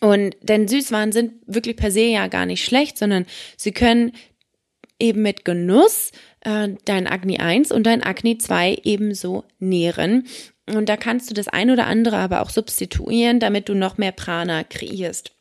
Und 0.00 0.36
denn 0.42 0.68
Süßwaren 0.68 1.12
sind 1.12 1.32
wirklich 1.46 1.76
per 1.76 1.90
se 1.90 2.02
ja 2.02 2.28
gar 2.28 2.46
nicht 2.46 2.64
schlecht, 2.64 2.98
sondern 2.98 3.26
sie 3.56 3.72
können 3.72 4.12
eben 5.00 5.22
mit 5.22 5.44
Genuss 5.44 6.12
äh, 6.40 6.68
dein 6.84 7.06
Agni 7.06 7.38
1 7.38 7.72
und 7.72 7.84
dein 7.84 8.02
Agni 8.02 8.38
2 8.38 8.78
ebenso 8.84 9.44
nähren. 9.58 10.26
Und 10.66 10.88
da 10.88 10.96
kannst 10.96 11.30
du 11.30 11.34
das 11.34 11.48
ein 11.48 11.70
oder 11.70 11.86
andere 11.86 12.16
aber 12.16 12.42
auch 12.42 12.50
substituieren, 12.50 13.40
damit 13.40 13.68
du 13.68 13.74
noch 13.74 13.98
mehr 13.98 14.12
Prana 14.12 14.64
kreierst. 14.64 15.32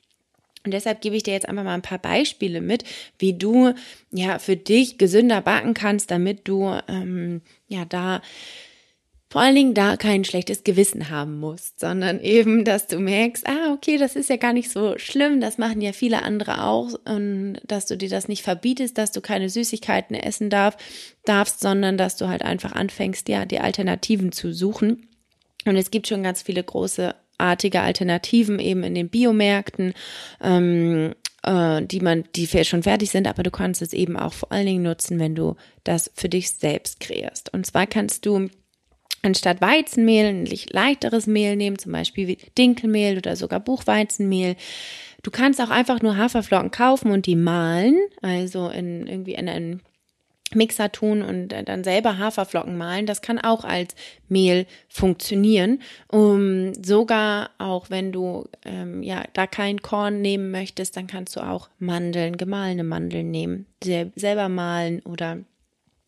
Und 0.64 0.72
deshalb 0.74 1.02
gebe 1.02 1.16
ich 1.16 1.24
dir 1.24 1.34
jetzt 1.34 1.48
einfach 1.48 1.64
mal 1.64 1.74
ein 1.74 1.82
paar 1.82 2.00
Beispiele 2.00 2.62
mit, 2.62 2.84
wie 3.20 3.34
du 3.34 3.74
ja 4.12 4.38
für 4.38 4.58
dich 4.58 4.98
gesünder 4.98 5.42
backen 5.42 5.74
kannst, 5.74 6.12
damit 6.12 6.48
du 6.48 6.78
ähm, 6.88 7.42
ja 7.68 7.86
da 7.86 8.22
vor 9.30 9.42
allen 9.42 9.56
Dingen 9.56 9.74
da 9.74 9.98
kein 9.98 10.24
schlechtes 10.24 10.64
Gewissen 10.64 11.10
haben 11.10 11.40
musst, 11.40 11.82
sondern 11.82 12.22
eben, 12.22 12.64
dass 12.64 12.88
du 12.88 13.00
merkst, 13.00 13.46
ah, 13.46 13.74
okay, 13.74 13.98
das 13.98 14.16
ist 14.16 14.30
ja 14.30 14.38
gar 14.38 14.54
nicht 14.54 14.70
so 14.72 14.98
schlimm, 14.98 15.42
das 15.42 15.58
machen 15.58 15.82
ja 15.82 15.92
viele 15.92 16.24
andere 16.24 16.64
auch 16.64 16.94
und 17.06 17.58
dass 17.68 17.88
du 17.88 17.98
dir 17.98 18.10
das 18.10 18.30
nicht 18.30 18.42
verbietest, 18.42 18.98
dass 18.98 19.12
du 19.12 19.20
keine 19.20 19.50
Süßigkeiten 19.50 20.16
essen 20.16 20.50
darf, 20.50 20.78
darfst, 21.26 21.60
sondern 21.60 21.98
dass 21.98 22.16
du 22.16 22.30
halt 22.30 22.42
einfach 22.42 22.72
anfängst, 22.72 23.28
ja, 23.28 23.46
die 23.46 23.60
Alternativen 23.60 24.32
zu 24.32 24.54
suchen. 24.54 25.08
Und 25.66 25.76
es 25.76 25.92
gibt 25.92 26.08
schon 26.08 26.24
ganz 26.24 26.42
viele 26.42 26.64
große 26.64 27.14
artige 27.38 27.82
Alternativen 27.82 28.60
eben 28.60 28.84
in 28.84 28.96
den 28.96 29.10
Biomärkten, 29.10 29.94
ähm, 30.42 31.14
äh, 31.44 31.82
die 31.84 32.00
man, 32.00 32.24
die 32.36 32.48
schon 32.64 32.84
fertig 32.84 33.12
sind, 33.12 33.28
aber 33.28 33.44
du 33.44 33.52
kannst 33.52 33.82
es 33.82 33.92
eben 33.92 34.18
auch 34.18 34.34
vor 34.34 34.54
allen 34.54 34.66
Dingen 34.66 34.84
nutzen, 34.84 35.20
wenn 35.20 35.36
du 35.36 35.56
das 35.84 36.12
für 36.16 36.30
dich 36.30 36.52
selbst 36.52 37.02
kreierst. 37.02 37.54
Und 37.54 37.66
zwar 37.66 37.88
kannst 37.88 38.26
du 38.26 38.50
anstatt 39.22 39.62
Weizenmehl 39.62 40.26
ein 40.26 40.50
leichteres 40.70 41.28
Mehl 41.28 41.56
nehmen, 41.56 41.80
zum 41.80 41.92
Beispiel 41.92 42.38
Dinkelmehl 42.58 43.18
oder 43.18 43.36
sogar 43.36 43.60
Buchweizenmehl. 43.60 44.56
Du 45.24 45.32
kannst 45.32 45.60
auch 45.62 45.70
einfach 45.70 46.02
nur 46.02 46.18
Haferflocken 46.18 46.72
kaufen 46.72 47.12
und 47.12 47.26
die 47.26 47.36
mahlen, 47.36 47.98
also 48.22 48.70
in 48.70 49.08
irgendwie 49.08 49.34
in 49.34 49.50
einen 49.50 49.82
Mixer 50.54 50.92
tun 50.92 51.22
und 51.22 51.50
dann 51.50 51.84
selber 51.84 52.18
Haferflocken 52.18 52.78
mahlen. 52.78 53.06
Das 53.06 53.22
kann 53.22 53.38
auch 53.38 53.66
als 53.66 53.96
Mehl 54.30 54.66
funktionieren. 54.88 55.82
Um, 56.08 56.74
sogar 56.74 57.50
auch 57.58 57.90
wenn 57.90 58.14
du 58.14 58.48
ähm, 58.64 59.04
ja 59.04 59.26
da 59.34 59.46
kein 59.46 59.82
Korn 59.82 60.22
nehmen 60.22 60.52
möchtest, 60.52 60.96
dann 60.96 61.08
kannst 61.08 61.36
du 61.36 61.42
auch 61.42 61.70
Mandeln, 61.80 62.38
gemahlene 62.38 62.86
Mandeln 62.86 63.30
nehmen, 63.30 63.66
selber 64.16 64.48
mahlen 64.48 65.02
oder 65.02 65.40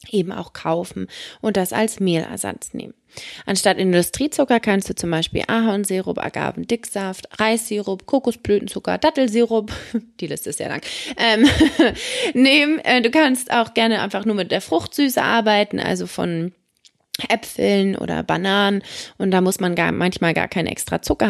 eben 0.08 0.32
auch 0.32 0.54
kaufen 0.54 1.08
und 1.42 1.58
das 1.58 1.74
als 1.74 2.00
Mehlersatz 2.00 2.74
nehmen. 2.74 2.94
Anstatt 3.46 3.78
Industriezucker 3.78 4.60
kannst 4.60 4.90
du 4.90 4.96
zum 4.96 5.12
Beispiel 5.12 5.44
Ahornsirup, 5.48 6.20
Agavendicksaft, 6.20 7.28
Reissirup, 7.40 8.06
Kokosblütenzucker, 8.06 8.98
Dattelsirup, 8.98 9.72
die 10.20 10.28
Liste 10.28 10.52
ist 10.52 10.58
sehr 10.58 10.70
lang, 10.70 10.82
ähm, 11.18 11.48
nehmen. 12.34 12.80
Äh, 12.80 13.02
du 13.02 13.10
kannst 13.10 13.52
auch 13.52 13.74
gerne 13.74 14.02
einfach 14.02 14.26
nur 14.26 14.36
mit 14.36 14.52
der 14.52 14.62
Fruchtsüße 14.62 15.22
arbeiten, 15.22 15.80
also 15.80 16.08
von 16.08 16.54
Äpfeln 17.28 17.98
oder 17.98 18.24
Bananen 18.24 18.82
und 19.18 19.32
da 19.32 19.42
muss 19.42 19.60
man 19.60 19.76
gar 19.76 19.92
manchmal 19.92 20.34
gar 20.34 20.48
keinen 20.48 20.68
extra 20.68 21.02
Zucker 21.02 21.30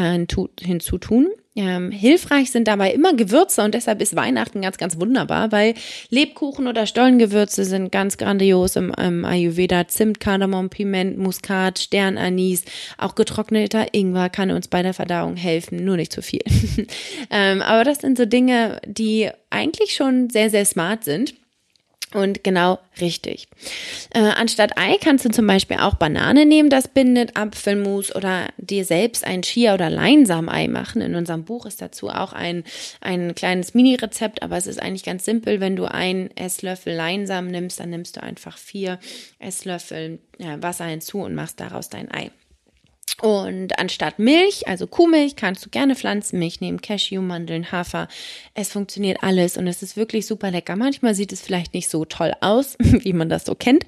hinzutun. 0.62 1.30
Ähm, 1.60 1.92
hilfreich 1.92 2.52
sind 2.52 2.70
dabei 2.70 2.94
immer 2.94 3.14
Gewürze 3.14 3.62
und 3.64 3.76
deshalb 3.76 4.02
ist 4.02 4.16
Weihnachten 4.16 4.62
ganz, 4.62 4.78
ganz 4.78 4.98
wunderbar, 4.98 5.52
weil 5.52 5.74
Lebkuchen 6.10 6.68
oder 6.68 6.86
Stollengewürze 6.86 7.66
sind 7.66 7.92
ganz 7.92 8.16
grandios 8.18 8.78
im, 8.78 8.94
im 8.94 9.26
Ayurveda. 9.26 9.86
Zimt, 9.90 10.22
Kardamom, 10.22 10.70
Piment, 10.70 11.18
Muskat, 11.18 11.80
Sternanis, 11.80 12.64
auch 12.98 13.14
getrockneter 13.14 13.94
Ingwer 13.94 14.30
kann 14.30 14.52
uns 14.52 14.70
bei 14.70 14.82
der 14.84 14.94
Verdauung 14.94 15.36
helfen, 15.36 15.84
nur 15.84 15.98
nicht 15.98 16.14
zu 16.14 16.22
viel. 16.22 16.44
ähm, 17.30 17.62
aber 17.62 17.84
das 17.84 17.98
sind 17.98 18.18
so 18.18 18.24
Dinge, 18.24 18.80
die 18.86 19.30
eigentlich 19.50 19.94
schon 19.94 20.30
sehr, 20.30 20.50
sehr 20.50 20.64
smart 20.64 21.04
sind. 21.04 21.34
Und 22.14 22.44
genau 22.44 22.80
richtig. 23.00 23.48
Äh, 24.16 24.20
anstatt 24.20 24.78
Ei 24.78 24.98
kannst 25.00 25.26
du 25.26 25.30
zum 25.30 25.46
Beispiel 25.46 25.78
auch 25.78 25.94
Banane 25.94 26.48
nehmen, 26.48 26.72
das 26.72 26.88
bindet 26.88 27.38
Apfelmus 27.38 28.16
oder 28.16 28.48
dir 28.58 28.84
selbst 28.84 29.24
ein 29.24 29.44
Chia- 29.44 29.76
oder 29.76 29.92
Leinsamei 29.92 30.68
machen. 30.68 31.02
In 31.02 31.14
unserem 31.14 31.46
Buch 31.46 31.68
ist 31.68 31.84
dazu 31.84 32.10
auch 32.10 32.34
ein, 32.34 32.64
ein 33.02 33.36
kleines 33.36 33.76
Mini-Rezept, 33.76 34.42
aber 34.42 34.58
es 34.58 34.66
ist 34.66 34.82
eigentlich 34.82 35.04
ganz 35.04 35.24
simpel. 35.24 35.60
Wenn 35.60 35.76
du 35.76 35.86
einen 35.86 36.36
Esslöffel 36.36 36.96
Leinsamen 36.96 37.52
nimmst, 37.52 37.80
dann 37.80 37.92
nimmst 37.92 38.18
du 38.18 38.24
einfach 38.24 38.58
vier 38.58 38.98
Esslöffel 39.38 40.18
ja, 40.40 40.62
Wasser 40.64 40.86
hinzu 40.86 41.20
und 41.20 41.36
machst 41.36 41.60
daraus 41.60 41.90
dein 41.90 42.12
Ei. 42.12 42.32
Und 43.22 43.78
anstatt 43.80 44.20
Milch, 44.20 44.68
also 44.68 44.88
Kuhmilch, 44.88 45.36
kannst 45.36 45.66
du 45.66 45.70
gerne 45.70 45.96
Pflanzenmilch 45.96 46.62
nehmen, 46.62 46.82
Cashew, 46.82 47.22
Mandeln, 47.22 47.72
Hafer. 47.72 48.08
Es 48.54 48.72
funktioniert 48.72 49.24
alles 49.24 49.58
und 49.58 49.68
es 49.68 49.82
ist 49.82 49.98
wirklich 49.98 50.26
super 50.26 50.52
lecker. 50.52 50.76
Manchmal 50.76 51.16
sieht 51.16 51.32
es 51.32 51.42
vielleicht 51.42 51.74
nicht 51.74 51.90
so 51.90 52.06
toll 52.06 52.34
aus, 52.42 52.76
wie 52.80 53.14
man 53.14 53.30
das 53.30 53.46
so 53.46 53.56
kennt. 53.56 53.86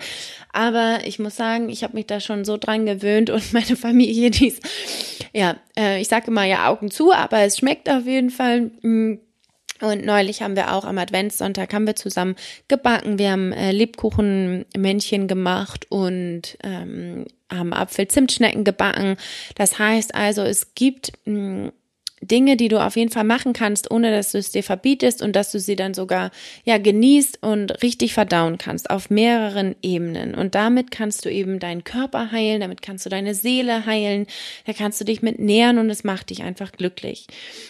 Aber 0.53 0.99
ich 1.05 1.19
muss 1.19 1.35
sagen, 1.35 1.69
ich 1.69 1.83
habe 1.83 1.95
mich 1.95 2.07
da 2.07 2.19
schon 2.19 2.45
so 2.45 2.57
dran 2.57 2.85
gewöhnt 2.85 3.29
und 3.29 3.53
meine 3.53 3.75
Familie, 3.75 4.31
die 4.31 4.47
ist, 4.47 4.63
ja, 5.33 5.57
äh, 5.77 6.01
ich 6.01 6.07
sage 6.07 6.27
immer 6.27 6.45
ja 6.45 6.69
Augen 6.69 6.91
zu, 6.91 7.13
aber 7.13 7.39
es 7.39 7.57
schmeckt 7.57 7.89
auf 7.89 8.05
jeden 8.05 8.29
Fall. 8.29 8.71
Mm, 8.81 9.19
und 9.81 10.05
neulich 10.05 10.43
haben 10.43 10.55
wir 10.55 10.73
auch 10.73 10.85
am 10.85 10.99
Adventssonntag 10.99 11.73
haben 11.73 11.87
wir 11.87 11.95
zusammen 11.95 12.35
gebacken. 12.67 13.17
Wir 13.17 13.31
haben 13.31 13.51
äh, 13.51 13.71
Lebkuchenmännchen 13.71 15.27
gemacht 15.27 15.87
und 15.89 16.57
ähm, 16.63 17.25
haben 17.51 17.73
Apfel-Zimtschnecken 17.73 18.63
gebacken. 18.63 19.17
Das 19.55 19.79
heißt 19.79 20.15
also, 20.15 20.41
es 20.43 20.73
gibt 20.75 21.11
mh, 21.25 21.67
mm, 21.67 21.71
Dinge, 22.21 22.55
die 22.55 22.67
du 22.67 22.83
auf 22.83 22.95
jeden 22.95 23.11
Fall 23.11 23.23
machen 23.23 23.53
kannst, 23.53 23.89
ohne 23.89 24.11
dass 24.11 24.31
du 24.31 24.37
es 24.37 24.51
dir 24.51 24.63
verbietest 24.63 25.21
und 25.21 25.35
dass 25.35 25.51
du 25.51 25.59
sie 25.59 25.75
dann 25.75 25.93
sogar 25.93 26.31
ja 26.63 26.77
genießt 26.77 27.39
und 27.41 27.81
richtig 27.81 28.13
verdauen 28.13 28.57
kannst 28.59 28.89
auf 28.89 29.09
mehreren 29.09 29.75
Ebenen. 29.81 30.35
Und 30.35 30.53
damit 30.53 30.91
kannst 30.91 31.25
du 31.25 31.31
eben 31.31 31.59
deinen 31.59 31.83
Körper 31.83 32.31
heilen, 32.31 32.61
damit 32.61 32.81
kannst 32.81 33.05
du 33.05 33.09
deine 33.09 33.33
Seele 33.33 33.85
heilen, 33.85 34.27
da 34.65 34.73
kannst 34.73 35.01
du 35.01 35.05
dich 35.05 35.21
mit 35.23 35.39
nähern 35.39 35.79
und 35.79 35.89
es 35.89 36.03
macht 36.03 36.29
dich 36.29 36.43
einfach 36.43 36.71
glücklich. 36.71 37.25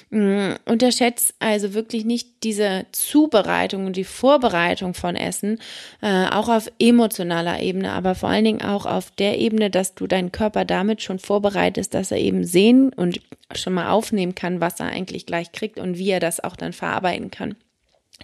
Mm, 0.10 0.52
unterschätzt 0.66 1.34
also 1.40 1.74
wirklich 1.74 2.04
nicht 2.04 2.28
diese 2.44 2.86
Zubereitung 2.92 3.86
und 3.86 3.96
die 3.96 4.04
Vorbereitung 4.04 4.94
von 4.94 5.16
Essen, 5.16 5.60
äh, 6.02 6.26
auch 6.26 6.50
auf 6.50 6.70
emotionaler 6.80 7.62
Ebene, 7.62 7.94
aber 7.94 8.16
vor 8.16 8.30
allen 8.30 8.46
Dingen 8.46 8.62
auch 8.62 8.86
auf 8.86 9.12
der 9.12 9.40
Ebene, 9.40 9.70
dass 9.70 9.96
du 9.96 10.08
deinen 10.08 10.34
Körper 10.34 10.66
damit 10.66 11.02
schon 11.02 11.20
vorbereitest, 11.20 11.94
dass 11.94 12.12
er 12.12 12.18
eben 12.18 12.44
sehen 12.44 12.92
und 12.94 13.22
schon 13.56 13.74
mal 13.74 13.90
aufnehmen 13.90 14.36
kann, 14.36 14.41
was 14.60 14.80
er 14.80 14.88
eigentlich 14.88 15.26
gleich 15.26 15.52
kriegt 15.52 15.80
und 15.80 15.98
wie 15.98 16.10
er 16.10 16.20
das 16.20 16.44
auch 16.44 16.56
dann 16.56 16.74
verarbeiten 16.74 17.32
kann. 17.32 17.56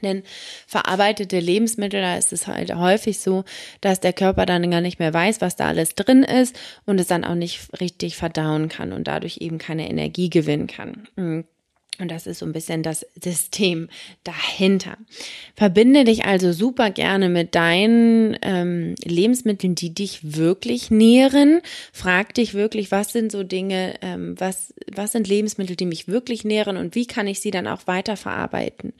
Denn 0.01 0.23
verarbeitete 0.67 1.39
Lebensmittel, 1.39 2.01
da 2.01 2.17
ist 2.17 2.33
es 2.33 2.47
halt 2.47 2.73
häufig 2.75 3.19
so, 3.19 3.43
dass 3.81 3.99
der 3.99 4.13
Körper 4.13 4.45
dann 4.45 4.69
gar 4.69 4.81
nicht 4.81 4.99
mehr 4.99 5.13
weiß, 5.13 5.41
was 5.41 5.55
da 5.55 5.67
alles 5.67 5.95
drin 5.95 6.23
ist 6.23 6.57
und 6.85 6.99
es 6.99 7.07
dann 7.07 7.23
auch 7.23 7.35
nicht 7.35 7.61
richtig 7.79 8.15
verdauen 8.15 8.69
kann 8.69 8.93
und 8.93 9.07
dadurch 9.07 9.37
eben 9.37 9.57
keine 9.57 9.89
Energie 9.89 10.29
gewinnen 10.29 10.67
kann. 10.67 11.07
Und 11.99 12.11
das 12.11 12.27
ist 12.27 12.39
so 12.39 12.45
ein 12.45 12.53
bisschen 12.53 12.83
das 12.83 13.05
System 13.21 13.89
dahinter. 14.23 14.97
Verbinde 15.55 16.03
dich 16.03 16.25
also 16.25 16.51
super 16.51 16.91
gerne 16.91 17.27
mit 17.27 17.55
deinen 17.55 18.37
ähm, 18.43 18.93
Lebensmitteln, 19.03 19.73
die 19.73 19.93
dich 19.93 20.35
wirklich 20.35 20.91
nähren. 20.91 21.61
Frag 21.91 22.35
dich 22.35 22.53
wirklich, 22.53 22.91
was 22.91 23.11
sind 23.11 23.31
so 23.31 23.41
Dinge, 23.43 23.95
ähm, 24.01 24.35
was, 24.37 24.73
was 24.93 25.13
sind 25.13 25.27
Lebensmittel, 25.27 25.75
die 25.75 25.87
mich 25.87 26.07
wirklich 26.07 26.45
nähren 26.45 26.77
und 26.77 26.93
wie 26.93 27.07
kann 27.07 27.25
ich 27.25 27.39
sie 27.39 27.51
dann 27.51 27.67
auch 27.67 27.87
weiterverarbeiten? 27.87 28.93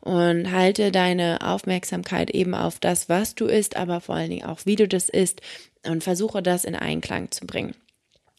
Und 0.00 0.50
halte 0.50 0.90
deine 0.90 1.46
Aufmerksamkeit 1.46 2.30
eben 2.30 2.54
auf 2.54 2.78
das, 2.78 3.10
was 3.10 3.34
du 3.34 3.44
isst, 3.44 3.76
aber 3.76 4.00
vor 4.00 4.14
allen 4.14 4.30
Dingen 4.30 4.46
auch, 4.46 4.60
wie 4.64 4.76
du 4.76 4.88
das 4.88 5.10
isst 5.10 5.42
und 5.86 6.02
versuche 6.02 6.42
das 6.42 6.64
in 6.64 6.74
Einklang 6.74 7.30
zu 7.30 7.46
bringen. 7.46 7.74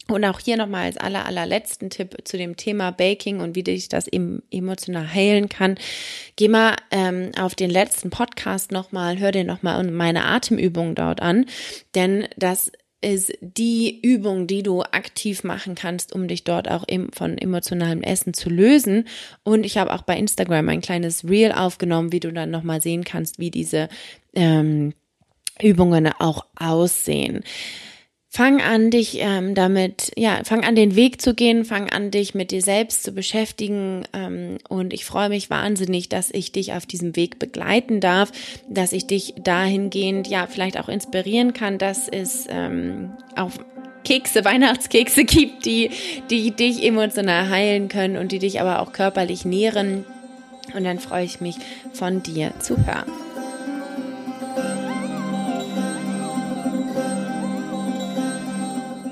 Und 0.09 0.25
auch 0.25 0.39
hier 0.39 0.57
nochmal 0.57 0.85
als 0.85 0.97
aller, 0.97 1.25
allerletzten 1.25 1.89
Tipp 1.89 2.17
zu 2.23 2.37
dem 2.37 2.57
Thema 2.57 2.91
Baking 2.91 3.39
und 3.39 3.55
wie 3.55 3.63
dich 3.63 3.89
das 3.89 4.07
eben 4.07 4.41
emotional 4.51 5.13
heilen 5.13 5.49
kann. 5.49 5.75
Geh 6.35 6.47
mal 6.47 6.75
ähm, 6.91 7.31
auf 7.39 7.55
den 7.55 7.69
letzten 7.69 8.09
Podcast 8.09 8.71
nochmal, 8.71 9.19
hör 9.19 9.31
dir 9.31 9.43
nochmal 9.43 9.83
meine 9.83 10.25
Atemübungen 10.25 10.95
dort 10.95 11.21
an, 11.21 11.45
denn 11.93 12.27
das 12.37 12.71
ist 13.01 13.31
die 13.39 14.01
Übung, 14.01 14.47
die 14.47 14.63
du 14.63 14.81
aktiv 14.81 15.43
machen 15.43 15.75
kannst, 15.75 16.13
um 16.13 16.27
dich 16.27 16.43
dort 16.43 16.69
auch 16.69 16.85
von 17.13 17.37
emotionalem 17.37 18.01
Essen 18.01 18.33
zu 18.33 18.49
lösen. 18.49 19.07
Und 19.43 19.65
ich 19.65 19.77
habe 19.77 19.93
auch 19.93 20.01
bei 20.01 20.17
Instagram 20.17 20.67
ein 20.67 20.81
kleines 20.81 21.23
Reel 21.23 21.53
aufgenommen, 21.53 22.11
wie 22.11 22.19
du 22.19 22.33
dann 22.33 22.51
nochmal 22.51 22.81
sehen 22.81 23.05
kannst, 23.05 23.39
wie 23.39 23.51
diese 23.51 23.87
ähm, 24.33 24.93
Übungen 25.61 26.07
auch 26.19 26.45
aussehen. 26.57 27.43
Fang 28.31 28.61
an, 28.61 28.91
dich 28.91 29.17
ähm, 29.19 29.55
damit, 29.55 30.11
ja, 30.15 30.41
fang 30.43 30.63
an, 30.63 30.75
den 30.75 30.95
Weg 30.95 31.19
zu 31.19 31.33
gehen, 31.33 31.65
fang 31.65 31.89
an, 31.89 32.11
dich 32.11 32.35
mit 32.35 32.51
dir 32.51 32.61
selbst 32.61 33.03
zu 33.03 33.11
beschäftigen. 33.11 34.03
Ähm, 34.13 34.59
und 34.69 34.93
ich 34.93 35.03
freue 35.03 35.29
mich 35.29 35.49
wahnsinnig, 35.49 36.09
dass 36.09 36.29
ich 36.29 36.51
dich 36.51 36.73
auf 36.73 36.85
diesem 36.85 37.15
Weg 37.15 37.39
begleiten 37.39 38.01
darf, 38.01 38.31
dass 38.69 38.91
ich 38.91 39.07
dich 39.07 39.33
dahingehend, 39.43 40.27
ja, 40.27 40.45
vielleicht 40.45 40.79
auch 40.79 40.89
inspirieren 40.89 41.53
kann, 41.53 41.79
dass 41.79 42.07
es 42.07 42.45
ähm, 42.49 43.13
auch 43.35 43.53
Kekse, 44.05 44.45
Weihnachtskekse 44.45 45.25
gibt, 45.25 45.65
die, 45.65 45.89
die 46.29 46.51
dich 46.51 46.83
emotional 46.83 47.49
heilen 47.49 47.87
können 47.87 48.15
und 48.15 48.31
die 48.31 48.39
dich 48.39 48.61
aber 48.61 48.83
auch 48.83 48.93
körperlich 48.93 49.43
nähren. 49.43 50.05
Und 50.75 50.83
dann 50.83 50.99
freue 50.99 51.25
ich 51.25 51.41
mich, 51.41 51.55
von 51.93 52.21
dir 52.21 52.53
zu 52.59 52.77
hören. 52.85 53.28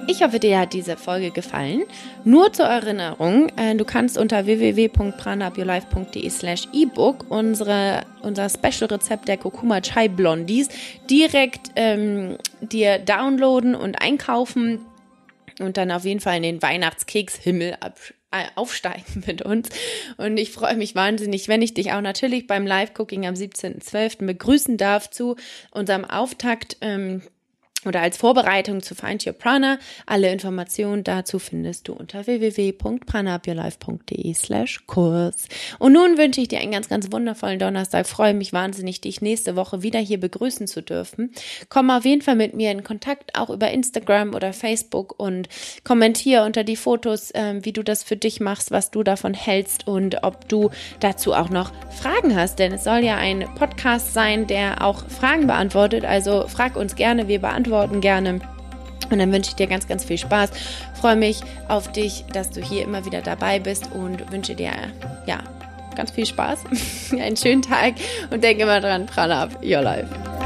Ich 0.10 0.24
hoffe, 0.24 0.40
dir 0.40 0.60
hat 0.60 0.72
diese 0.72 0.96
Folge 0.96 1.32
gefallen. 1.32 1.84
Nur 2.24 2.54
zur 2.54 2.68
Erinnerung, 2.68 3.50
äh, 3.58 3.76
du 3.76 3.84
kannst 3.84 4.18
unter 4.18 4.46
www.pranaupyourlife.de 4.46 6.30
slash 6.30 6.66
ebook 6.74 7.26
unsere, 7.30 8.06
unser 8.22 8.48
Special-Rezept 8.48 9.28
der 9.28 9.36
Kurkuma 9.36 9.82
Chai 9.82 10.08
Blondies 10.08 10.70
direkt 11.10 11.72
ähm, 11.76 12.38
dir 12.62 13.00
downloaden 13.00 13.76
und 13.76 14.02
einkaufen 14.02 14.80
und 15.60 15.76
dann 15.76 15.92
auf 15.92 16.06
jeden 16.06 16.22
Fall 16.22 16.38
in 16.38 16.44
den 16.44 16.62
Weihnachtskekshimmel 16.62 17.76
ab, 17.82 18.00
äh, 18.32 18.46
aufsteigen 18.56 19.24
mit 19.28 19.42
uns. 19.42 19.68
Und 20.16 20.38
ich 20.38 20.52
freue 20.54 20.78
mich 20.78 20.96
wahnsinnig, 20.96 21.50
wenn 21.50 21.62
ich 21.62 21.74
dich 21.74 21.92
auch 21.92 22.02
natürlich 22.02 22.48
beim 22.48 22.66
Live-Cooking 22.66 23.28
am 23.28 23.34
17.12. 23.34 24.26
begrüßen 24.26 24.78
darf 24.78 25.10
zu 25.10 25.36
unserem 25.72 26.06
Auftakt. 26.06 26.78
Ähm, 26.80 27.24
oder 27.86 28.02
als 28.02 28.18
Vorbereitung 28.18 28.82
zu 28.82 28.96
Find 28.96 29.28
Your 29.28 29.34
Prana. 29.34 29.78
Alle 30.06 30.32
Informationen 30.32 31.04
dazu 31.04 31.40
findest 31.40 31.88
du 31.88 31.94
unter 31.94 32.26
www.pranaupyourlife.de 32.26 34.34
slash 34.34 34.88
Kurs. 34.88 35.48
Und 35.78 35.94
nun 35.94 36.18
wünsche 36.18 36.42
ich 36.42 36.48
dir 36.48 36.60
einen 36.60 36.72
ganz, 36.72 36.90
ganz 36.90 37.12
wundervollen 37.12 37.60
Donnerstag. 37.60 38.08
freue 38.08 38.34
mich 38.34 38.52
wahnsinnig, 38.52 39.00
dich 39.02 39.22
nächste 39.22 39.56
Woche 39.56 39.84
wieder 39.84 40.00
hier 40.00 40.20
begrüßen 40.20 40.66
zu 40.68 40.82
dürfen. 40.82 41.32
Komm 41.70 41.92
auf 41.92 42.04
jeden 42.04 42.24
Fall 42.24 42.36
mit 42.36 42.56
mir 42.56 42.72
in 42.72 42.84
Kontakt, 42.84 43.38
auch 43.38 43.52
über 43.52 43.70
Instagram 43.72 44.34
oder 44.34 44.54
Facebook 44.54 45.20
und 45.20 45.48
kommentiere 45.84 46.46
unter 46.46 46.64
die 46.64 46.76
Fotos, 46.76 47.30
äh, 47.32 47.60
wie 47.62 47.74
du 47.74 47.84
das 47.84 48.02
für 48.04 48.18
dich 48.18 48.40
machst, 48.40 48.72
was 48.72 48.90
du 48.92 49.04
davon 49.04 49.36
hältst 49.36 49.88
und 49.88 50.24
ob 50.24 50.50
du 50.50 50.72
dazu 51.00 51.34
auch 51.34 51.50
noch 51.50 51.72
Fragen 51.92 52.36
hast. 52.36 52.58
Denn 52.60 52.74
es 52.74 52.84
soll 52.84 53.04
ja 53.04 53.18
ein 53.18 53.48
Podcast 53.56 54.14
sein, 54.14 54.48
der 54.48 54.84
auch 54.84 55.08
Fragen 55.08 55.46
beantwortet. 55.46 56.06
Also 56.06 56.48
frag 56.48 56.76
uns 56.76 56.96
gerne, 56.96 57.28
wir 57.28 57.40
beantworten 57.40 57.68
beantworten 57.78 58.02
gerne. 58.02 58.40
Und 59.10 59.20
dann 59.20 59.32
wünsche 59.32 59.52
ich 59.52 59.56
dir 59.56 59.68
ganz, 59.68 59.88
ganz 59.88 60.04
viel 60.04 60.18
Spaß. 60.18 60.52
Freue 61.00 61.16
mich 61.16 61.42
auf 61.68 61.92
dich, 61.92 62.26
dass 62.34 62.50
du 62.50 62.62
hier 62.62 62.84
immer 62.84 63.06
wieder 63.06 63.22
dabei 63.22 63.60
bist 63.60 63.90
und 63.94 64.32
wünsche 64.32 64.56
dir, 64.56 64.72
ja, 65.26 65.40
ganz 65.96 66.12
viel 66.12 66.26
Spaß, 66.26 66.60
einen 67.14 67.38
schönen 67.38 67.62
Tag 67.62 67.96
und 68.30 68.44
denke 68.44 68.64
immer 68.64 68.82
dran, 68.82 69.06
Prana 69.06 69.44
up 69.44 69.64
your 69.64 69.82
life. 69.82 70.37